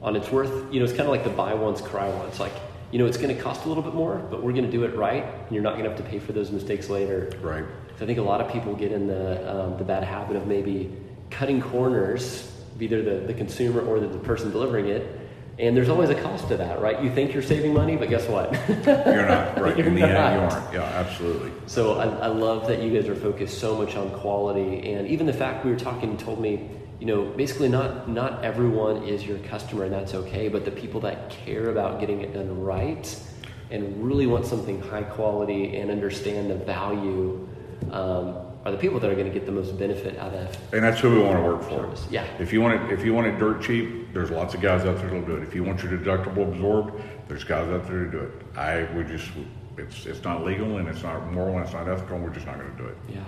on 0.01 0.15
it's 0.15 0.31
worth. 0.31 0.73
You 0.73 0.79
know, 0.79 0.85
it's 0.85 0.93
kind 0.93 1.03
of 1.03 1.09
like 1.09 1.23
the 1.23 1.29
buy 1.29 1.53
once, 1.53 1.81
cry 1.81 2.09
once. 2.09 2.39
Like 2.39 2.53
you 2.95 2.99
know, 2.99 3.07
it's 3.07 3.17
going 3.17 3.35
to 3.35 3.43
cost 3.43 3.65
a 3.65 3.67
little 3.67 3.83
bit 3.83 3.93
more, 3.93 4.25
but 4.31 4.41
we're 4.41 4.53
going 4.53 4.63
to 4.63 4.71
do 4.71 4.85
it 4.85 4.95
right, 4.95 5.25
and 5.25 5.51
you're 5.51 5.61
not 5.61 5.73
going 5.73 5.83
to 5.83 5.89
have 5.89 5.97
to 5.97 6.09
pay 6.09 6.17
for 6.17 6.31
those 6.31 6.49
mistakes 6.49 6.87
later. 6.87 7.29
Right. 7.41 7.65
So 7.97 8.05
I 8.05 8.07
think 8.07 8.19
a 8.19 8.21
lot 8.21 8.39
of 8.39 8.49
people 8.49 8.73
get 8.73 8.93
in 8.93 9.05
the 9.05 9.53
um, 9.53 9.77
the 9.77 9.83
bad 9.83 10.05
habit 10.05 10.37
of 10.37 10.47
maybe 10.47 10.95
cutting 11.29 11.61
corners, 11.61 12.49
either 12.79 13.01
the, 13.03 13.27
the 13.27 13.33
consumer 13.33 13.81
or 13.81 13.99
the, 13.99 14.07
the 14.07 14.19
person 14.19 14.49
delivering 14.49 14.87
it, 14.87 15.19
and 15.59 15.75
there's 15.75 15.89
always 15.89 16.09
a 16.09 16.15
cost 16.15 16.47
to 16.47 16.55
that, 16.55 16.79
right? 16.79 17.03
You 17.03 17.11
think 17.11 17.33
you're 17.33 17.43
saving 17.43 17.73
money, 17.73 17.97
but 17.97 18.07
guess 18.07 18.29
what? 18.29 18.53
you're 18.69 19.27
not, 19.27 19.59
right? 19.61 19.77
you're 19.77 19.87
In 19.87 19.95
the 19.95 19.99
not. 19.99 20.11
end, 20.11 20.41
you 20.41 20.57
aren't. 20.57 20.73
Yeah, 20.73 20.83
absolutely. 20.83 21.51
So 21.65 21.99
I, 21.99 22.05
I, 22.05 22.27
love 22.27 22.65
that 22.69 22.81
you 22.81 22.93
guys 22.93 23.09
are 23.09 23.15
focused 23.15 23.59
so 23.59 23.75
much 23.77 23.97
on 23.97 24.09
quality, 24.11 24.93
and 24.93 25.05
even 25.05 25.25
the 25.25 25.33
fact 25.33 25.65
we 25.65 25.71
were 25.71 25.77
talking, 25.77 26.13
you 26.13 26.17
told 26.17 26.39
me, 26.39 26.69
you 26.99 27.05
know, 27.05 27.25
basically 27.25 27.69
not 27.69 28.09
not 28.09 28.43
everyone 28.43 29.03
is 29.03 29.25
your 29.25 29.37
customer, 29.39 29.85
and 29.85 29.93
that's 29.93 30.13
okay. 30.13 30.47
But 30.47 30.65
the 30.65 30.71
people 30.71 31.01
that 31.01 31.29
care 31.29 31.69
about 31.69 31.99
getting 31.99 32.21
it 32.21 32.33
done 32.33 32.61
right 32.61 33.21
and 33.71 34.05
really 34.05 34.27
want 34.27 34.45
something 34.45 34.81
high 34.81 35.03
quality 35.03 35.77
and 35.77 35.91
understand 35.91 36.49
the 36.49 36.55
value. 36.55 37.47
Um, 37.91 38.37
are 38.65 38.71
the 38.71 38.77
people 38.77 38.99
that 38.99 39.11
are 39.11 39.13
going 39.13 39.27
to 39.27 39.33
get 39.33 39.45
the 39.45 39.51
most 39.51 39.77
benefit 39.77 40.17
out 40.17 40.33
of. 40.33 40.49
It. 40.49 40.59
And 40.73 40.83
that's 40.83 40.99
who 40.99 41.11
we 41.11 41.21
want 41.21 41.37
to 41.37 41.43
work 41.43 41.61
for. 41.61 42.11
Yeah. 42.11 42.25
If 42.39 42.51
you 42.51 42.61
want 42.61 42.81
it, 42.81 42.91
if 42.91 43.05
you 43.05 43.13
want 43.13 43.27
it 43.27 43.37
dirt 43.37 43.61
cheap, 43.61 44.11
there's 44.11 44.31
lots 44.31 44.55
of 44.55 44.61
guys 44.61 44.85
out 44.85 44.97
there 44.97 45.07
that'll 45.07 45.21
do 45.21 45.35
it. 45.35 45.43
If 45.43 45.53
you 45.53 45.63
want 45.63 45.83
your 45.83 45.91
deductible 45.91 46.51
absorbed, 46.51 46.99
there's 47.27 47.43
guys 47.43 47.69
out 47.69 47.87
there 47.87 48.05
to 48.05 48.11
do 48.11 48.19
it. 48.19 48.31
I 48.57 48.83
would 48.95 49.07
just, 49.07 49.29
it's 49.77 50.07
it's 50.07 50.23
not 50.23 50.43
legal 50.43 50.77
and 50.77 50.87
it's 50.87 51.03
not 51.03 51.31
moral 51.31 51.57
and 51.57 51.63
it's 51.63 51.73
not 51.73 51.87
ethical. 51.87 52.15
and 52.15 52.25
We're 52.25 52.31
just 52.31 52.47
not 52.47 52.57
going 52.57 52.71
to 52.71 52.77
do 52.77 52.87
it. 52.87 52.97
Yeah. 53.09 53.23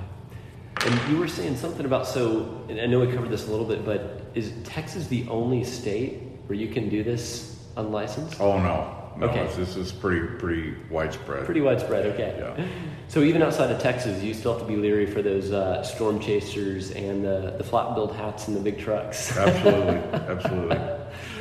And 0.87 1.11
you 1.11 1.17
were 1.17 1.27
saying 1.27 1.57
something 1.57 1.85
about 1.85 2.07
so, 2.07 2.63
and 2.69 2.79
I 2.79 2.85
know 2.85 3.01
we 3.01 3.11
covered 3.11 3.29
this 3.29 3.45
a 3.49 3.51
little 3.51 3.65
bit, 3.65 3.83
but 3.83 4.21
is 4.35 4.53
Texas 4.63 5.07
the 5.07 5.27
only 5.27 5.65
state 5.65 6.21
where 6.45 6.57
you 6.57 6.69
can 6.69 6.87
do 6.87 7.03
this 7.03 7.61
unlicensed? 7.75 8.39
Oh 8.39 8.57
no, 8.57 9.11
no, 9.17 9.27
okay. 9.27 9.45
this 9.57 9.75
is 9.75 9.91
pretty 9.91 10.25
pretty 10.37 10.75
widespread. 10.89 11.43
Pretty 11.43 11.59
widespread. 11.59 12.05
Okay. 12.07 12.35
Yeah. 12.39 12.65
So 13.09 13.21
even 13.21 13.41
outside 13.41 13.71
of 13.71 13.81
Texas, 13.81 14.21
you 14.21 14.33
still 14.33 14.51
have 14.51 14.61
to 14.61 14.67
be 14.67 14.75
leery 14.75 15.05
for 15.05 15.21
those 15.21 15.53
uh, 15.53 15.81
storm 15.81 16.19
chasers 16.19 16.91
and 16.91 17.23
the, 17.23 17.55
the 17.57 17.63
flat-billed 17.63 18.13
hats 18.13 18.49
and 18.49 18.57
the 18.57 18.59
big 18.59 18.77
trucks. 18.77 19.37
absolutely, 19.37 19.95
absolutely. 20.13 20.77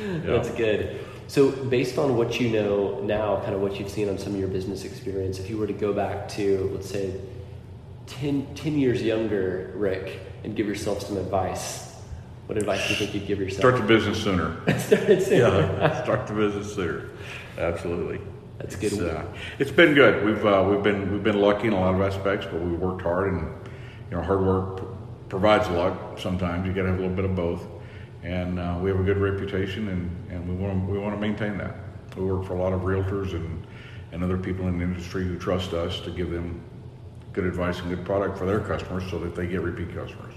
Yeah. 0.07 0.19
That's 0.37 0.49
good. 0.51 1.05
So 1.27 1.51
based 1.51 1.97
on 1.97 2.15
what 2.15 2.39
you 2.39 2.49
know 2.49 3.01
now, 3.01 3.41
kind 3.41 3.53
of 3.53 3.59
what 3.59 3.77
you've 3.77 3.89
seen 3.89 4.07
on 4.07 4.17
some 4.17 4.33
of 4.33 4.39
your 4.39 4.47
business 4.47 4.85
experience, 4.85 5.39
if 5.39 5.49
you 5.49 5.57
were 5.57 5.67
to 5.67 5.73
go 5.73 5.91
back 5.91 6.29
to 6.29 6.71
let's 6.73 6.89
say 6.89 7.19
10, 8.07 8.55
10 8.55 8.79
years 8.79 9.01
younger, 9.01 9.73
Rick, 9.75 10.19
and 10.43 10.55
give 10.55 10.67
yourself 10.67 11.03
some 11.03 11.17
advice, 11.17 11.95
what 12.47 12.57
advice 12.57 12.87
do 12.87 12.93
you 12.93 12.99
think 12.99 13.13
you'd 13.13 13.27
give 13.27 13.39
yourself? 13.39 13.59
Start 13.59 13.75
the 13.75 13.87
business 13.87 14.23
sooner. 14.23 14.55
Start 14.79 15.09
it 15.09 15.21
sooner. 15.23 15.43
Yeah, 15.43 16.03
start 16.03 16.27
the 16.27 16.33
business 16.33 16.73
sooner. 16.73 17.09
Absolutely. 17.57 18.21
That's 18.57 18.75
good. 18.75 18.93
It's, 18.93 19.01
uh, 19.01 19.25
it's 19.59 19.71
been 19.71 19.93
good. 19.93 20.25
We've 20.25 20.45
uh, 20.45 20.65
we've 20.69 20.81
been 20.81 21.11
we've 21.11 21.23
been 21.23 21.41
lucky 21.41 21.67
in 21.67 21.73
a 21.73 21.79
lot 21.79 21.93
of 21.93 22.01
aspects, 22.01 22.47
but 22.49 22.61
we 22.61 22.71
worked 22.71 23.01
hard, 23.01 23.33
and 23.33 23.41
you 24.09 24.17
know, 24.17 24.23
hard 24.23 24.41
work 24.41 24.81
provides 25.29 25.69
luck. 25.69 26.17
Sometimes 26.17 26.65
you 26.65 26.73
got 26.73 26.83
to 26.83 26.87
have 26.87 26.97
a 26.97 27.01
little 27.01 27.15
bit 27.15 27.25
of 27.25 27.35
both, 27.35 27.65
and 28.23 28.59
uh, 28.59 28.79
we 28.81 28.89
have 28.89 28.99
a 28.99 29.03
good 29.03 29.17
reputation, 29.17 29.89
and, 29.89 30.31
and 30.31 30.47
we 30.47 30.55
want 30.55 30.85
to, 30.85 30.91
we 30.91 30.97
want 30.97 31.15
to 31.15 31.21
maintain 31.21 31.57
that. 31.57 31.75
We 32.15 32.23
work 32.23 32.45
for 32.45 32.53
a 32.53 32.61
lot 32.61 32.73
of 32.73 32.81
realtors 32.81 33.33
and, 33.33 33.67
and 34.11 34.23
other 34.23 34.37
people 34.37 34.67
in 34.67 34.77
the 34.77 34.83
industry 34.83 35.23
who 35.23 35.37
trust 35.37 35.73
us 35.73 35.99
to 36.01 36.11
give 36.11 36.31
them 36.31 36.61
good 37.37 37.45
advice 37.45 37.79
and 37.81 37.89
good 37.89 38.03
product 38.03 38.35
for 38.35 38.47
their 38.47 38.59
customers 38.59 39.03
so 39.11 39.19
that 39.19 39.35
they 39.35 39.45
get 39.45 39.61
repeat 39.61 39.93
customers. 39.93 40.33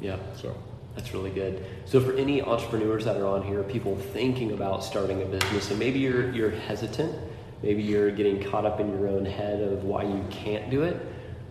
Yeah. 0.00 0.16
So. 0.34 0.52
That's 0.96 1.14
really 1.14 1.30
good. 1.30 1.64
So 1.84 2.00
for 2.00 2.12
any 2.14 2.42
entrepreneurs 2.42 3.04
that 3.04 3.16
are 3.16 3.26
on 3.26 3.44
here, 3.44 3.62
people 3.62 3.96
thinking 3.96 4.50
about 4.50 4.82
starting 4.82 5.22
a 5.22 5.26
business, 5.26 5.70
and 5.70 5.78
maybe 5.78 6.00
you're 6.00 6.32
you're 6.32 6.50
hesitant, 6.50 7.16
maybe 7.62 7.84
you're 7.84 8.10
getting 8.10 8.42
caught 8.42 8.66
up 8.66 8.80
in 8.80 8.90
your 8.90 9.06
own 9.06 9.24
head 9.24 9.62
of 9.62 9.84
why 9.84 10.02
you 10.02 10.24
can't 10.28 10.68
do 10.70 10.82
it. 10.82 11.00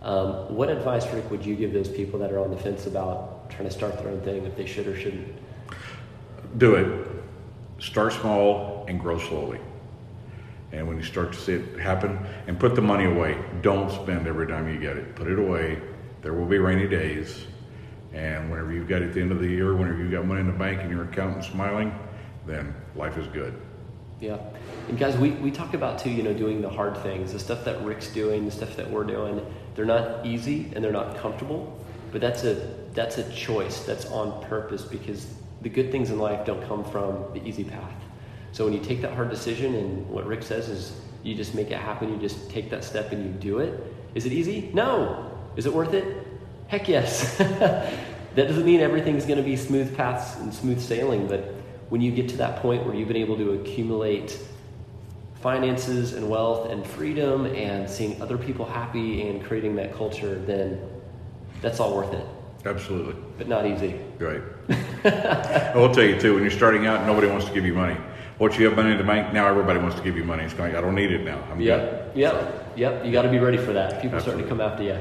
Um, 0.02 0.54
what 0.54 0.68
advice, 0.68 1.10
Rick, 1.14 1.30
would 1.30 1.46
you 1.46 1.56
give 1.56 1.72
those 1.72 1.88
people 1.88 2.18
that 2.18 2.30
are 2.30 2.38
on 2.38 2.50
the 2.50 2.58
fence 2.58 2.86
about 2.86 3.48
trying 3.48 3.64
to 3.64 3.70
start 3.70 3.96
their 3.96 4.08
own 4.08 4.20
thing, 4.20 4.44
if 4.44 4.54
they 4.54 4.66
should 4.66 4.86
or 4.86 4.94
shouldn't? 4.94 5.28
Do 6.58 6.74
it. 6.74 7.82
Start 7.82 8.12
small 8.12 8.84
and 8.86 9.00
grow 9.00 9.18
slowly. 9.18 9.60
And 10.72 10.86
when 10.86 10.96
you 10.96 11.02
start 11.02 11.32
to 11.32 11.38
see 11.38 11.54
it 11.54 11.78
happen, 11.78 12.18
and 12.46 12.58
put 12.58 12.74
the 12.74 12.82
money 12.82 13.04
away. 13.04 13.36
Don't 13.62 13.90
spend 13.90 14.26
every 14.26 14.46
time 14.46 14.72
you 14.72 14.78
get 14.78 14.96
it. 14.96 15.16
Put 15.16 15.26
it 15.26 15.38
away. 15.38 15.80
There 16.22 16.32
will 16.34 16.46
be 16.46 16.58
rainy 16.58 16.86
days. 16.86 17.46
And 18.12 18.50
whenever 18.50 18.72
you've 18.72 18.88
got 18.88 19.02
it 19.02 19.08
at 19.08 19.14
the 19.14 19.20
end 19.20 19.32
of 19.32 19.40
the 19.40 19.48
year, 19.48 19.74
whenever 19.74 19.98
you've 19.98 20.12
got 20.12 20.26
money 20.26 20.40
in 20.40 20.46
the 20.46 20.52
bank 20.52 20.80
and 20.80 20.90
your 20.90 21.04
accountant 21.04 21.44
smiling, 21.44 21.96
then 22.46 22.74
life 22.96 23.16
is 23.16 23.26
good. 23.28 23.54
Yeah. 24.20 24.38
And 24.88 24.98
guys, 24.98 25.16
we, 25.16 25.30
we 25.32 25.50
talk 25.50 25.74
about 25.74 25.98
too, 25.98 26.10
you 26.10 26.22
know, 26.22 26.34
doing 26.34 26.60
the 26.60 26.68
hard 26.68 26.96
things, 26.98 27.32
the 27.32 27.38
stuff 27.38 27.64
that 27.64 27.80
Rick's 27.82 28.08
doing, 28.08 28.44
the 28.44 28.50
stuff 28.50 28.76
that 28.76 28.90
we're 28.90 29.04
doing. 29.04 29.44
They're 29.74 29.86
not 29.86 30.26
easy 30.26 30.70
and 30.74 30.84
they're 30.84 30.92
not 30.92 31.16
comfortable, 31.16 31.82
but 32.12 32.20
that's 32.20 32.44
a 32.44 32.78
that's 32.92 33.18
a 33.18 33.32
choice 33.32 33.84
that's 33.84 34.06
on 34.06 34.42
purpose 34.44 34.82
because 34.82 35.32
the 35.62 35.68
good 35.68 35.92
things 35.92 36.10
in 36.10 36.18
life 36.18 36.44
don't 36.44 36.62
come 36.66 36.84
from 36.84 37.24
the 37.32 37.42
easy 37.46 37.64
path. 37.64 37.94
So 38.52 38.64
when 38.64 38.74
you 38.74 38.80
take 38.80 39.00
that 39.02 39.14
hard 39.14 39.30
decision 39.30 39.74
and 39.74 40.08
what 40.08 40.26
Rick 40.26 40.42
says 40.42 40.68
is 40.68 41.00
you 41.22 41.34
just 41.34 41.54
make 41.54 41.70
it 41.70 41.78
happen, 41.78 42.12
you 42.12 42.18
just 42.18 42.50
take 42.50 42.70
that 42.70 42.84
step 42.84 43.12
and 43.12 43.24
you 43.24 43.30
do 43.32 43.58
it. 43.58 43.80
Is 44.14 44.26
it 44.26 44.32
easy? 44.32 44.70
No. 44.74 45.38
Is 45.56 45.66
it 45.66 45.72
worth 45.72 45.94
it? 45.94 46.26
Heck 46.68 46.88
yes. 46.88 47.36
that 47.38 47.92
doesn't 48.36 48.64
mean 48.64 48.80
everything's 48.80 49.24
going 49.24 49.38
to 49.38 49.44
be 49.44 49.56
smooth 49.56 49.96
paths 49.96 50.36
and 50.38 50.52
smooth 50.52 50.80
sailing, 50.80 51.26
but 51.26 51.54
when 51.88 52.00
you 52.00 52.12
get 52.12 52.28
to 52.30 52.36
that 52.38 52.60
point 52.60 52.86
where 52.86 52.94
you've 52.94 53.08
been 53.08 53.16
able 53.16 53.36
to 53.36 53.52
accumulate 53.52 54.38
finances 55.40 56.12
and 56.14 56.28
wealth 56.28 56.70
and 56.70 56.86
freedom 56.86 57.46
and 57.46 57.88
seeing 57.88 58.20
other 58.22 58.38
people 58.38 58.64
happy 58.64 59.28
and 59.28 59.44
creating 59.44 59.74
that 59.76 59.94
culture, 59.94 60.36
then 60.46 60.80
that's 61.60 61.80
all 61.80 61.96
worth 61.96 62.12
it. 62.12 62.26
Absolutely. 62.64 63.14
But 63.38 63.48
not 63.48 63.66
easy. 63.66 63.98
Right. 64.18 64.42
I 65.04 65.72
will 65.74 65.92
tell 65.92 66.04
you 66.04 66.20
too, 66.20 66.34
when 66.34 66.42
you're 66.42 66.52
starting 66.52 66.86
out, 66.86 67.06
nobody 67.06 67.26
wants 67.26 67.46
to 67.46 67.52
give 67.52 67.64
you 67.64 67.74
money. 67.74 67.96
Once 68.40 68.58
you 68.58 68.64
have 68.64 68.74
money 68.74 68.96
to 68.96 69.04
make. 69.04 69.34
now 69.34 69.46
everybody 69.46 69.78
wants 69.78 69.96
to 69.96 70.02
give 70.02 70.16
you 70.16 70.24
money. 70.24 70.42
It's 70.44 70.54
going, 70.54 70.74
I 70.74 70.80
don't 70.80 70.94
need 70.94 71.12
it 71.12 71.24
now. 71.24 71.44
I'm 71.52 71.60
yep. 71.60 72.14
good. 72.14 72.20
Yep. 72.20 72.32
So. 72.32 72.64
Yep. 72.76 73.04
You 73.04 73.12
got 73.12 73.22
to 73.22 73.28
be 73.28 73.38
ready 73.38 73.58
for 73.58 73.74
that. 73.74 74.00
People 74.00 74.16
Absolutely. 74.16 74.20
starting 74.20 74.44
to 74.44 74.48
come 74.48 74.60
after 74.62 74.82
you. 74.82 74.98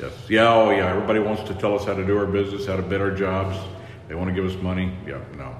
Yes. 0.00 0.12
Yeah. 0.28 0.54
Oh, 0.54 0.70
yeah. 0.70 0.88
Everybody 0.88 1.18
wants 1.18 1.42
to 1.48 1.54
tell 1.54 1.74
us 1.74 1.84
how 1.84 1.94
to 1.94 2.06
do 2.06 2.16
our 2.16 2.26
business, 2.26 2.66
how 2.66 2.76
to 2.76 2.82
bid 2.82 3.00
our 3.00 3.10
jobs. 3.10 3.58
They 4.06 4.14
want 4.14 4.28
to 4.28 4.34
give 4.34 4.48
us 4.48 4.56
money. 4.62 4.96
Yeah. 5.04 5.18
No. 5.36 5.56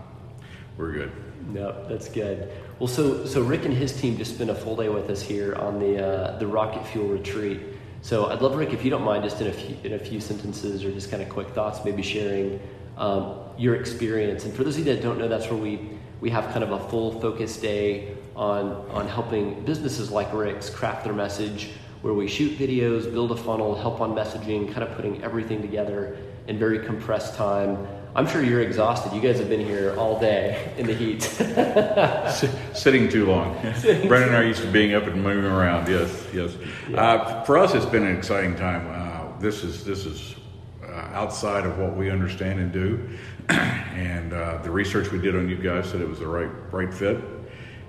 We're 0.77 0.93
good. 0.93 1.13
No, 1.49 1.89
that's 1.89 2.09
good. 2.09 2.53
Well, 2.79 2.87
so 2.87 3.27
so 3.27 3.43
Rick 3.43 3.65
and 3.65 3.75
his 3.75 4.01
team 4.01 4.17
just 4.17 4.37
spent 4.37 4.51
a 4.51 4.55
full 4.55 4.77
day 4.77 4.89
with 4.89 5.11
us 5.11 5.21
here 5.21 5.57
on 5.57 5.81
the 5.81 6.07
uh, 6.07 6.39
the 6.39 6.47
rocket 6.47 6.87
fuel 6.87 7.09
retreat. 7.09 7.61
So 8.01 8.27
I'd 8.27 8.43
love 8.43 8.55
Rick 8.55 8.73
if 8.73 8.85
you 8.85 8.91
don't 8.91 9.03
mind, 9.03 9.25
just 9.25 9.41
in 9.41 9.49
a 9.49 9.53
few 9.53 9.77
in 9.83 9.95
a 9.95 9.99
few 9.99 10.21
sentences 10.21 10.85
or 10.85 10.93
just 10.93 11.11
kind 11.11 11.23
of 11.23 11.29
quick 11.29 11.49
thoughts, 11.49 11.85
maybe 11.85 12.03
sharing 12.03 12.61
um, 12.97 13.35
your 13.57 13.75
experience. 13.75 14.45
And 14.45 14.55
for 14.55 14.63
those 14.63 14.79
of 14.79 14.87
you 14.87 14.95
that 14.95 15.03
don't 15.03 15.19
know, 15.19 15.27
that's 15.27 15.47
where 15.47 15.61
we 15.61 15.98
we 16.21 16.31
have 16.31 16.45
kind 16.53 16.65
of 16.65 16.73
a 16.73 16.89
full 16.89 17.21
focus 17.21 17.57
day 17.57 18.17
on 18.35 18.71
on 18.91 19.09
helping 19.09 19.65
businesses 19.65 20.11
like 20.11 20.33
Rick's 20.33 20.71
craft 20.71 21.05
their 21.05 21.13
message, 21.13 21.71
where 22.03 22.15
we 22.15 22.29
shoot 22.29 22.59
videos, 22.59 23.11
build 23.11 23.33
a 23.33 23.37
funnel, 23.37 23.75
help 23.75 24.01
on 24.01 24.15
messaging, 24.15 24.73
kind 24.73 24.83
of 24.83 24.95
putting 24.95 25.23
everything 25.23 25.61
together 25.61 26.17
in 26.47 26.59
very 26.59 26.85
compressed 26.85 27.35
time. 27.35 27.87
I'm 28.17 28.27
sure 28.27 28.43
you're 28.43 28.63
exhausted. 28.63 29.13
You 29.13 29.21
guys 29.21 29.39
have 29.39 29.49
been 29.49 29.65
here 29.65 29.95
all 29.97 30.19
day 30.19 30.73
in 30.77 30.87
the 30.87 30.95
heat. 30.95 31.23
Sitting 32.75 33.09
too 33.09 33.27
long. 33.27 33.57
Sitting 33.75 34.09
Brendan 34.09 34.31
and 34.31 34.37
I 34.37 34.41
are 34.41 34.47
used 34.47 34.63
to 34.63 34.71
being 34.71 34.95
up 34.95 35.05
and 35.05 35.23
moving 35.23 35.51
around. 35.51 35.89
Yes, 35.89 36.27
yes. 36.33 36.57
Yeah. 36.89 37.01
Uh, 37.01 37.45
for 37.45 37.59
us, 37.59 37.75
it's 37.75 37.87
been 37.87 38.07
an 38.07 38.17
exciting 38.17 38.57
time. 38.57 38.89
Uh, 38.91 39.39
this 39.39 39.63
is 39.63 39.85
this 39.85 40.07
is 40.07 40.35
uh, 40.83 41.11
outside 41.13 41.67
of 41.67 41.79
what 41.79 41.97
we 41.97 42.11
understand 42.11 42.59
and 42.59 42.73
do, 42.73 43.09
and 43.49 44.33
uh, 44.33 44.59
the 44.63 44.71
research 44.71 45.11
we 45.11 45.19
did 45.19 45.35
on 45.37 45.49
you 45.49 45.57
guys 45.57 45.91
said 45.91 46.01
it 46.01 46.09
was 46.09 46.19
the 46.19 46.27
right 46.27 46.51
right 46.73 46.93
fit, 46.93 47.19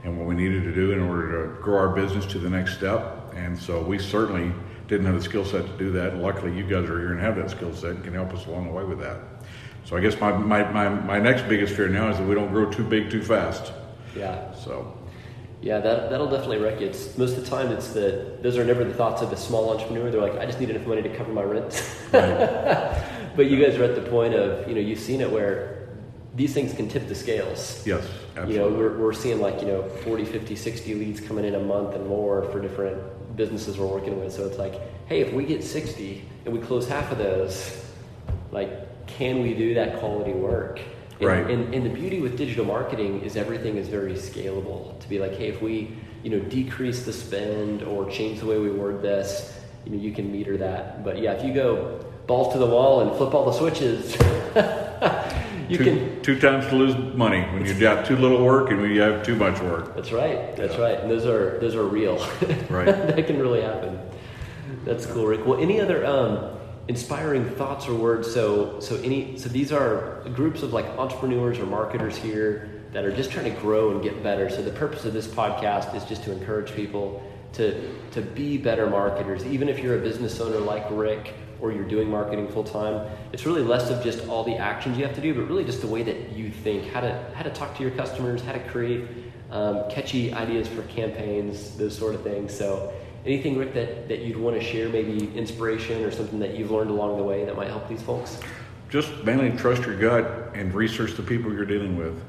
and 0.03 0.17
what 0.17 0.27
we 0.27 0.35
needed 0.35 0.63
to 0.63 0.73
do 0.73 0.91
in 0.91 0.99
order 0.99 1.55
to 1.55 1.61
grow 1.61 1.77
our 1.77 1.89
business 1.89 2.25
to 2.27 2.39
the 2.39 2.49
next 2.49 2.75
step. 2.77 3.33
And 3.35 3.57
so 3.57 3.81
we 3.81 3.99
certainly 3.99 4.51
didn't 4.87 5.05
have 5.05 5.15
the 5.15 5.21
skill 5.21 5.45
set 5.45 5.65
to 5.65 5.77
do 5.77 5.91
that. 5.91 6.13
And 6.13 6.21
luckily, 6.21 6.55
you 6.55 6.63
guys 6.63 6.89
are 6.89 6.99
here 6.99 7.11
and 7.11 7.19
have 7.19 7.35
that 7.35 7.49
skill 7.51 7.73
set 7.73 7.91
and 7.91 8.03
can 8.03 8.13
help 8.13 8.33
us 8.33 8.45
along 8.47 8.65
the 8.65 8.71
way 8.73 8.83
with 8.83 8.99
that. 8.99 9.19
So 9.85 9.95
I 9.95 10.01
guess 10.01 10.19
my, 10.19 10.31
my, 10.31 10.63
my, 10.71 10.89
my 10.89 11.19
next 11.19 11.47
biggest 11.47 11.73
fear 11.75 11.87
now 11.87 12.09
is 12.09 12.17
that 12.17 12.27
we 12.27 12.35
don't 12.35 12.51
grow 12.51 12.69
too 12.69 12.83
big 12.83 13.09
too 13.09 13.21
fast. 13.21 13.71
yeah. 14.15 14.53
So 14.53 14.97
Yeah, 15.61 15.79
that, 15.79 16.09
that'll 16.09 16.29
definitely 16.29 16.57
wreck 16.59 16.79
you. 16.81 16.87
It's, 16.87 17.17
most 17.17 17.37
of 17.37 17.43
the 17.43 17.49
time, 17.49 17.71
it's 17.71 17.89
the 17.89 18.37
those 18.41 18.57
are 18.57 18.65
never 18.65 18.83
the 18.83 18.93
thoughts 18.93 19.21
of 19.21 19.31
a 19.31 19.37
small 19.37 19.71
entrepreneur. 19.71 20.09
They're 20.11 20.21
like, 20.21 20.37
I 20.37 20.45
just 20.45 20.59
need 20.59 20.69
enough 20.69 20.87
money 20.87 21.01
to 21.01 21.15
cover 21.15 21.31
my 21.31 21.43
rent. 21.43 21.73
but 23.39 23.49
you 23.49 23.63
guys 23.63 23.77
are 23.77 23.85
at 23.85 23.95
the 23.95 24.01
point 24.01 24.33
of, 24.33 24.67
you 24.67 24.75
know, 24.75 24.81
you've 24.81 24.99
seen 24.99 25.21
it 25.21 25.31
where 25.31 25.87
these 26.35 26.53
things 26.53 26.73
can 26.73 26.89
tip 26.89 27.07
the 27.07 27.15
scales. 27.15 27.81
yes, 27.87 28.05
absolutely. 28.35 28.53
You 28.53 28.59
know, 28.59 28.69
we're, 28.77 28.97
we're 28.97 29.13
seeing 29.13 29.39
like, 29.39 29.61
you 29.61 29.67
know, 29.67 29.87
40, 30.03 30.25
50, 30.25 30.57
60 30.57 30.95
leads 30.95 31.21
coming 31.21 31.45
in 31.45 31.55
a 31.55 31.59
month 31.61 31.95
and 31.95 32.05
more 32.05 32.43
for 32.51 32.61
different 32.61 33.01
businesses 33.37 33.77
we're 33.77 33.85
working 33.85 34.19
with. 34.19 34.33
So 34.33 34.45
it's 34.45 34.57
like, 34.57 34.73
hey, 35.05 35.21
if 35.21 35.31
we 35.31 35.45
get 35.45 35.63
60 35.63 36.21
and 36.43 36.53
we 36.53 36.59
close 36.59 36.85
half 36.85 37.13
of 37.13 37.17
those, 37.17 37.81
like, 38.51 39.07
can 39.07 39.41
we 39.41 39.53
do 39.53 39.73
that 39.75 39.99
quality 39.99 40.33
work? 40.33 40.81
And, 41.21 41.27
Right. 41.29 41.49
And, 41.49 41.73
and 41.73 41.85
the 41.85 41.89
beauty 41.89 42.19
with 42.19 42.37
digital 42.37 42.65
marketing 42.65 43.21
is 43.21 43.37
everything 43.37 43.77
is 43.77 43.87
very 43.87 44.15
scalable. 44.15 44.99
To 44.99 45.07
be 45.07 45.17
like, 45.17 45.35
hey, 45.35 45.47
if 45.47 45.61
we, 45.61 45.95
you 46.23 46.29
know, 46.29 46.39
decrease 46.39 47.05
the 47.05 47.13
spend 47.13 47.83
or 47.83 48.09
change 48.09 48.41
the 48.41 48.47
way 48.47 48.59
we 48.59 48.69
word 48.69 49.01
this, 49.01 49.57
you 49.85 49.93
know, 49.93 49.97
you 49.97 50.11
can 50.11 50.29
meter 50.29 50.57
that. 50.57 51.05
But 51.05 51.19
yeah, 51.19 51.31
if 51.31 51.45
you 51.45 51.53
go 51.53 52.05
balls 52.29 52.53
to 52.53 52.59
the 52.59 52.65
wall 52.65 53.01
and 53.01 53.17
flip 53.17 53.33
all 53.33 53.43
the 53.45 53.51
switches, 53.51 54.13
you 55.67 55.77
two, 55.79 55.83
can 55.83 56.21
two 56.21 56.39
times 56.39 56.67
to 56.67 56.75
lose 56.75 56.95
money 57.15 57.41
when 57.51 57.65
you 57.65 57.73
got 57.73 58.05
too 58.05 58.15
little 58.15 58.45
work 58.45 58.69
and 58.69 58.79
when 58.79 58.91
you 58.91 59.01
have 59.01 59.23
too 59.23 59.35
much 59.35 59.59
work. 59.61 59.95
That's 59.95 60.11
right. 60.11 60.55
That's 60.55 60.75
Yeah. 60.75 60.81
right. 60.81 60.99
And 60.99 61.09
those 61.09 61.25
are 61.25 61.57
those 61.59 61.75
are 61.75 61.83
real. 61.83 62.17
Right. 62.69 62.85
that 62.85 63.25
can 63.25 63.39
really 63.39 63.61
happen. 63.63 63.99
That's 64.85 65.07
cool, 65.07 65.25
Rick. 65.25 65.45
Well, 65.45 65.59
any 65.59 65.81
other 65.81 66.05
um, 66.05 66.51
inspiring 66.87 67.49
thoughts 67.49 67.87
or 67.87 67.95
words? 67.95 68.31
So 68.31 68.79
so 68.79 68.95
any 68.97 69.35
so 69.39 69.49
these 69.49 69.71
are 69.71 70.21
groups 70.35 70.61
of 70.61 70.71
like 70.71 70.85
entrepreneurs 70.99 71.57
or 71.57 71.65
marketers 71.65 72.15
here 72.15 72.69
that 72.93 73.05
are 73.05 73.11
just 73.15 73.31
trying 73.31 73.51
to 73.53 73.59
grow 73.61 73.89
and 73.91 74.03
get 74.03 74.21
better. 74.21 74.51
So 74.51 74.61
the 74.61 74.71
purpose 74.83 75.03
of 75.05 75.13
this 75.13 75.27
podcast 75.27 75.95
is 75.95 76.05
just 76.05 76.23
to 76.25 76.31
encourage 76.31 76.71
people 76.75 77.23
to 77.53 77.65
to 78.11 78.21
be 78.21 78.57
better 78.59 78.87
marketers. 78.87 79.43
Even 79.45 79.67
if 79.67 79.79
you're 79.79 79.97
a 79.97 80.01
business 80.01 80.39
owner 80.39 80.59
like 80.59 80.85
Rick 80.91 81.33
or 81.61 81.71
you're 81.71 81.87
doing 81.87 82.09
marketing 82.09 82.47
full 82.47 82.63
time, 82.63 83.09
it's 83.33 83.45
really 83.45 83.61
less 83.61 83.89
of 83.89 84.03
just 84.03 84.27
all 84.27 84.43
the 84.43 84.55
actions 84.55 84.97
you 84.97 85.05
have 85.05 85.15
to 85.15 85.21
do, 85.21 85.33
but 85.33 85.47
really 85.47 85.63
just 85.63 85.81
the 85.81 85.87
way 85.87 86.03
that 86.03 86.31
you 86.31 86.49
think, 86.49 86.91
how 86.91 87.01
to 87.01 87.31
how 87.35 87.43
to 87.43 87.49
talk 87.49 87.75
to 87.77 87.83
your 87.83 87.91
customers, 87.91 88.41
how 88.41 88.53
to 88.53 88.59
create 88.69 89.05
um, 89.51 89.89
catchy 89.89 90.33
ideas 90.33 90.67
for 90.67 90.83
campaigns, 90.83 91.75
those 91.77 91.97
sort 91.97 92.15
of 92.15 92.21
things. 92.21 92.55
So, 92.55 92.93
anything, 93.25 93.57
Rick, 93.57 93.73
that, 93.73 94.07
that 94.07 94.19
you'd 94.19 94.37
want 94.37 94.59
to 94.59 94.63
share, 94.63 94.89
maybe 94.89 95.31
inspiration 95.35 96.03
or 96.03 96.11
something 96.11 96.39
that 96.39 96.55
you've 96.55 96.71
learned 96.71 96.91
along 96.91 97.17
the 97.17 97.23
way 97.23 97.45
that 97.45 97.55
might 97.55 97.67
help 97.67 97.87
these 97.87 98.01
folks? 98.01 98.39
Just 98.89 99.23
mainly 99.23 99.55
trust 99.57 99.83
your 99.83 99.97
gut 99.97 100.51
and 100.55 100.73
research 100.73 101.15
the 101.15 101.23
people 101.23 101.53
you're 101.53 101.65
dealing 101.65 101.97
with. 101.97 102.21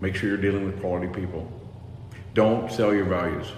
Make 0.00 0.14
sure 0.14 0.28
you're 0.28 0.38
dealing 0.38 0.64
with 0.64 0.80
quality 0.80 1.08
people. 1.08 1.50
Don't 2.34 2.70
sell 2.70 2.94
your 2.94 3.04
values. 3.04 3.48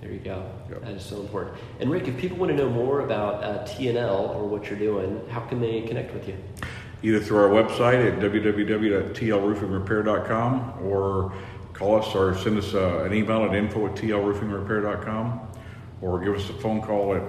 There 0.00 0.10
you 0.10 0.20
go. 0.20 0.50
Yep. 0.70 0.80
That 0.82 0.92
is 0.92 1.04
so 1.04 1.20
important. 1.20 1.58
And 1.78 1.90
Rick, 1.90 2.08
if 2.08 2.16
people 2.16 2.38
want 2.38 2.50
to 2.52 2.56
know 2.56 2.70
more 2.70 3.00
about 3.00 3.44
uh, 3.44 3.62
TNL 3.64 4.34
or 4.34 4.46
what 4.46 4.70
you're 4.70 4.78
doing, 4.78 5.20
how 5.28 5.40
can 5.40 5.60
they 5.60 5.82
connect 5.82 6.14
with 6.14 6.26
you? 6.26 6.38
Either 7.02 7.20
through 7.20 7.36
our 7.38 7.50
website 7.50 8.10
at 8.10 8.18
www.tlroofingrepair.com 8.18 10.74
or 10.82 11.32
call 11.74 12.02
us 12.02 12.14
or 12.14 12.34
send 12.36 12.56
us 12.58 12.72
uh, 12.74 13.04
an 13.04 13.12
email 13.12 13.44
at 13.44 13.54
info 13.54 13.86
at 13.86 13.94
tlroofingrepair.com 13.94 15.40
or 16.00 16.18
give 16.20 16.34
us 16.34 16.48
a 16.48 16.54
phone 16.54 16.80
call 16.80 17.14
at, 17.14 17.20
I 17.22 17.26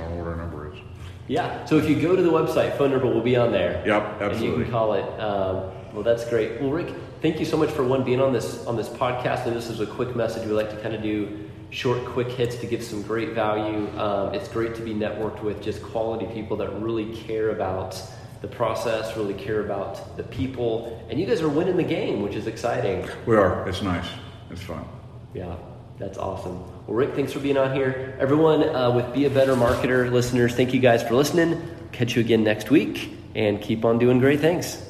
don't 0.00 0.10
know 0.10 0.16
what 0.16 0.28
our 0.28 0.36
number 0.36 0.72
is. 0.72 0.78
Yeah. 1.26 1.64
So 1.64 1.78
if 1.78 1.88
you 1.88 2.00
go 2.00 2.14
to 2.16 2.22
the 2.22 2.30
website, 2.30 2.78
phone 2.78 2.92
number 2.92 3.06
will 3.06 3.20
be 3.20 3.36
on 3.36 3.52
there. 3.52 3.82
Yep, 3.86 4.20
And 4.20 4.40
you 4.40 4.54
can 4.54 4.70
call 4.70 4.94
it. 4.94 5.04
Um, 5.20 5.70
well, 5.92 6.02
that's 6.02 6.26
great. 6.28 6.60
Well, 6.60 6.70
Rick, 6.70 6.94
thank 7.22 7.38
you 7.40 7.44
so 7.44 7.56
much 7.56 7.70
for 7.70 7.82
one 7.82 8.04
being 8.04 8.20
on 8.20 8.32
this 8.32 8.64
on 8.66 8.76
this 8.76 8.88
podcast. 8.88 9.46
And 9.46 9.56
this 9.56 9.68
is 9.68 9.80
a 9.80 9.86
quick 9.86 10.14
message. 10.16 10.46
We 10.46 10.52
like 10.52 10.70
to 10.70 10.76
kind 10.76 10.94
of 10.94 11.02
do 11.02 11.48
short, 11.70 12.04
quick 12.06 12.28
hits 12.28 12.56
to 12.56 12.66
give 12.66 12.82
some 12.82 13.02
great 13.02 13.32
value. 13.32 13.88
Um, 13.98 14.34
it's 14.34 14.48
great 14.48 14.74
to 14.76 14.82
be 14.82 14.94
networked 14.94 15.42
with 15.42 15.62
just 15.62 15.82
quality 15.82 16.26
people 16.26 16.56
that 16.58 16.70
really 16.80 17.14
care 17.14 17.50
about 17.50 18.00
the 18.40 18.48
process, 18.48 19.16
really 19.16 19.34
care 19.34 19.64
about 19.64 20.16
the 20.16 20.22
people, 20.22 21.04
and 21.10 21.18
you 21.18 21.26
guys 21.26 21.40
are 21.40 21.48
winning 21.48 21.76
the 21.76 21.82
game, 21.82 22.22
which 22.22 22.34
is 22.34 22.46
exciting. 22.46 23.08
We 23.26 23.36
are. 23.36 23.68
It's 23.68 23.82
nice. 23.82 24.06
It's 24.50 24.62
fun. 24.62 24.84
Yeah, 25.34 25.56
that's 25.98 26.18
awesome. 26.18 26.60
Well, 26.86 26.96
Rick, 26.96 27.14
thanks 27.14 27.32
for 27.32 27.40
being 27.40 27.56
on 27.56 27.74
here. 27.74 28.16
Everyone 28.20 28.62
uh, 28.62 28.92
with 28.92 29.12
Be 29.12 29.24
a 29.24 29.30
Better 29.30 29.54
Marketer 29.54 30.10
listeners, 30.10 30.54
thank 30.54 30.72
you 30.72 30.80
guys 30.80 31.02
for 31.02 31.14
listening. 31.14 31.60
Catch 31.92 32.14
you 32.14 32.20
again 32.20 32.44
next 32.44 32.70
week, 32.70 33.10
and 33.34 33.60
keep 33.60 33.84
on 33.84 33.98
doing 33.98 34.20
great 34.20 34.40
things. 34.40 34.87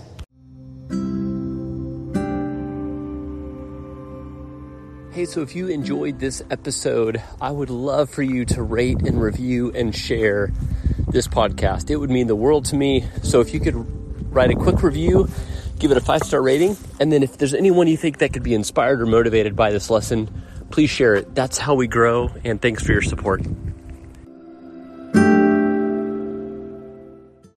Hey, 5.18 5.24
so 5.24 5.42
if 5.42 5.56
you 5.56 5.66
enjoyed 5.66 6.20
this 6.20 6.44
episode, 6.48 7.20
I 7.40 7.50
would 7.50 7.70
love 7.70 8.08
for 8.08 8.22
you 8.22 8.44
to 8.44 8.62
rate 8.62 9.02
and 9.02 9.20
review 9.20 9.72
and 9.74 9.92
share 9.92 10.52
this 11.08 11.26
podcast. 11.26 11.90
It 11.90 11.96
would 11.96 12.08
mean 12.08 12.28
the 12.28 12.36
world 12.36 12.66
to 12.66 12.76
me. 12.76 13.04
So 13.24 13.40
if 13.40 13.52
you 13.52 13.58
could 13.58 13.74
write 14.32 14.52
a 14.52 14.54
quick 14.54 14.80
review, 14.80 15.28
give 15.80 15.90
it 15.90 15.96
a 15.96 16.00
five 16.00 16.22
star 16.22 16.40
rating, 16.40 16.76
and 17.00 17.12
then 17.12 17.24
if 17.24 17.36
there's 17.36 17.52
anyone 17.52 17.88
you 17.88 17.96
think 17.96 18.18
that 18.18 18.32
could 18.32 18.44
be 18.44 18.54
inspired 18.54 19.02
or 19.02 19.06
motivated 19.06 19.56
by 19.56 19.72
this 19.72 19.90
lesson, 19.90 20.30
please 20.70 20.88
share 20.88 21.16
it. 21.16 21.34
That's 21.34 21.58
how 21.58 21.74
we 21.74 21.88
grow, 21.88 22.30
and 22.44 22.62
thanks 22.62 22.84
for 22.84 22.92
your 22.92 23.02
support. 23.02 23.42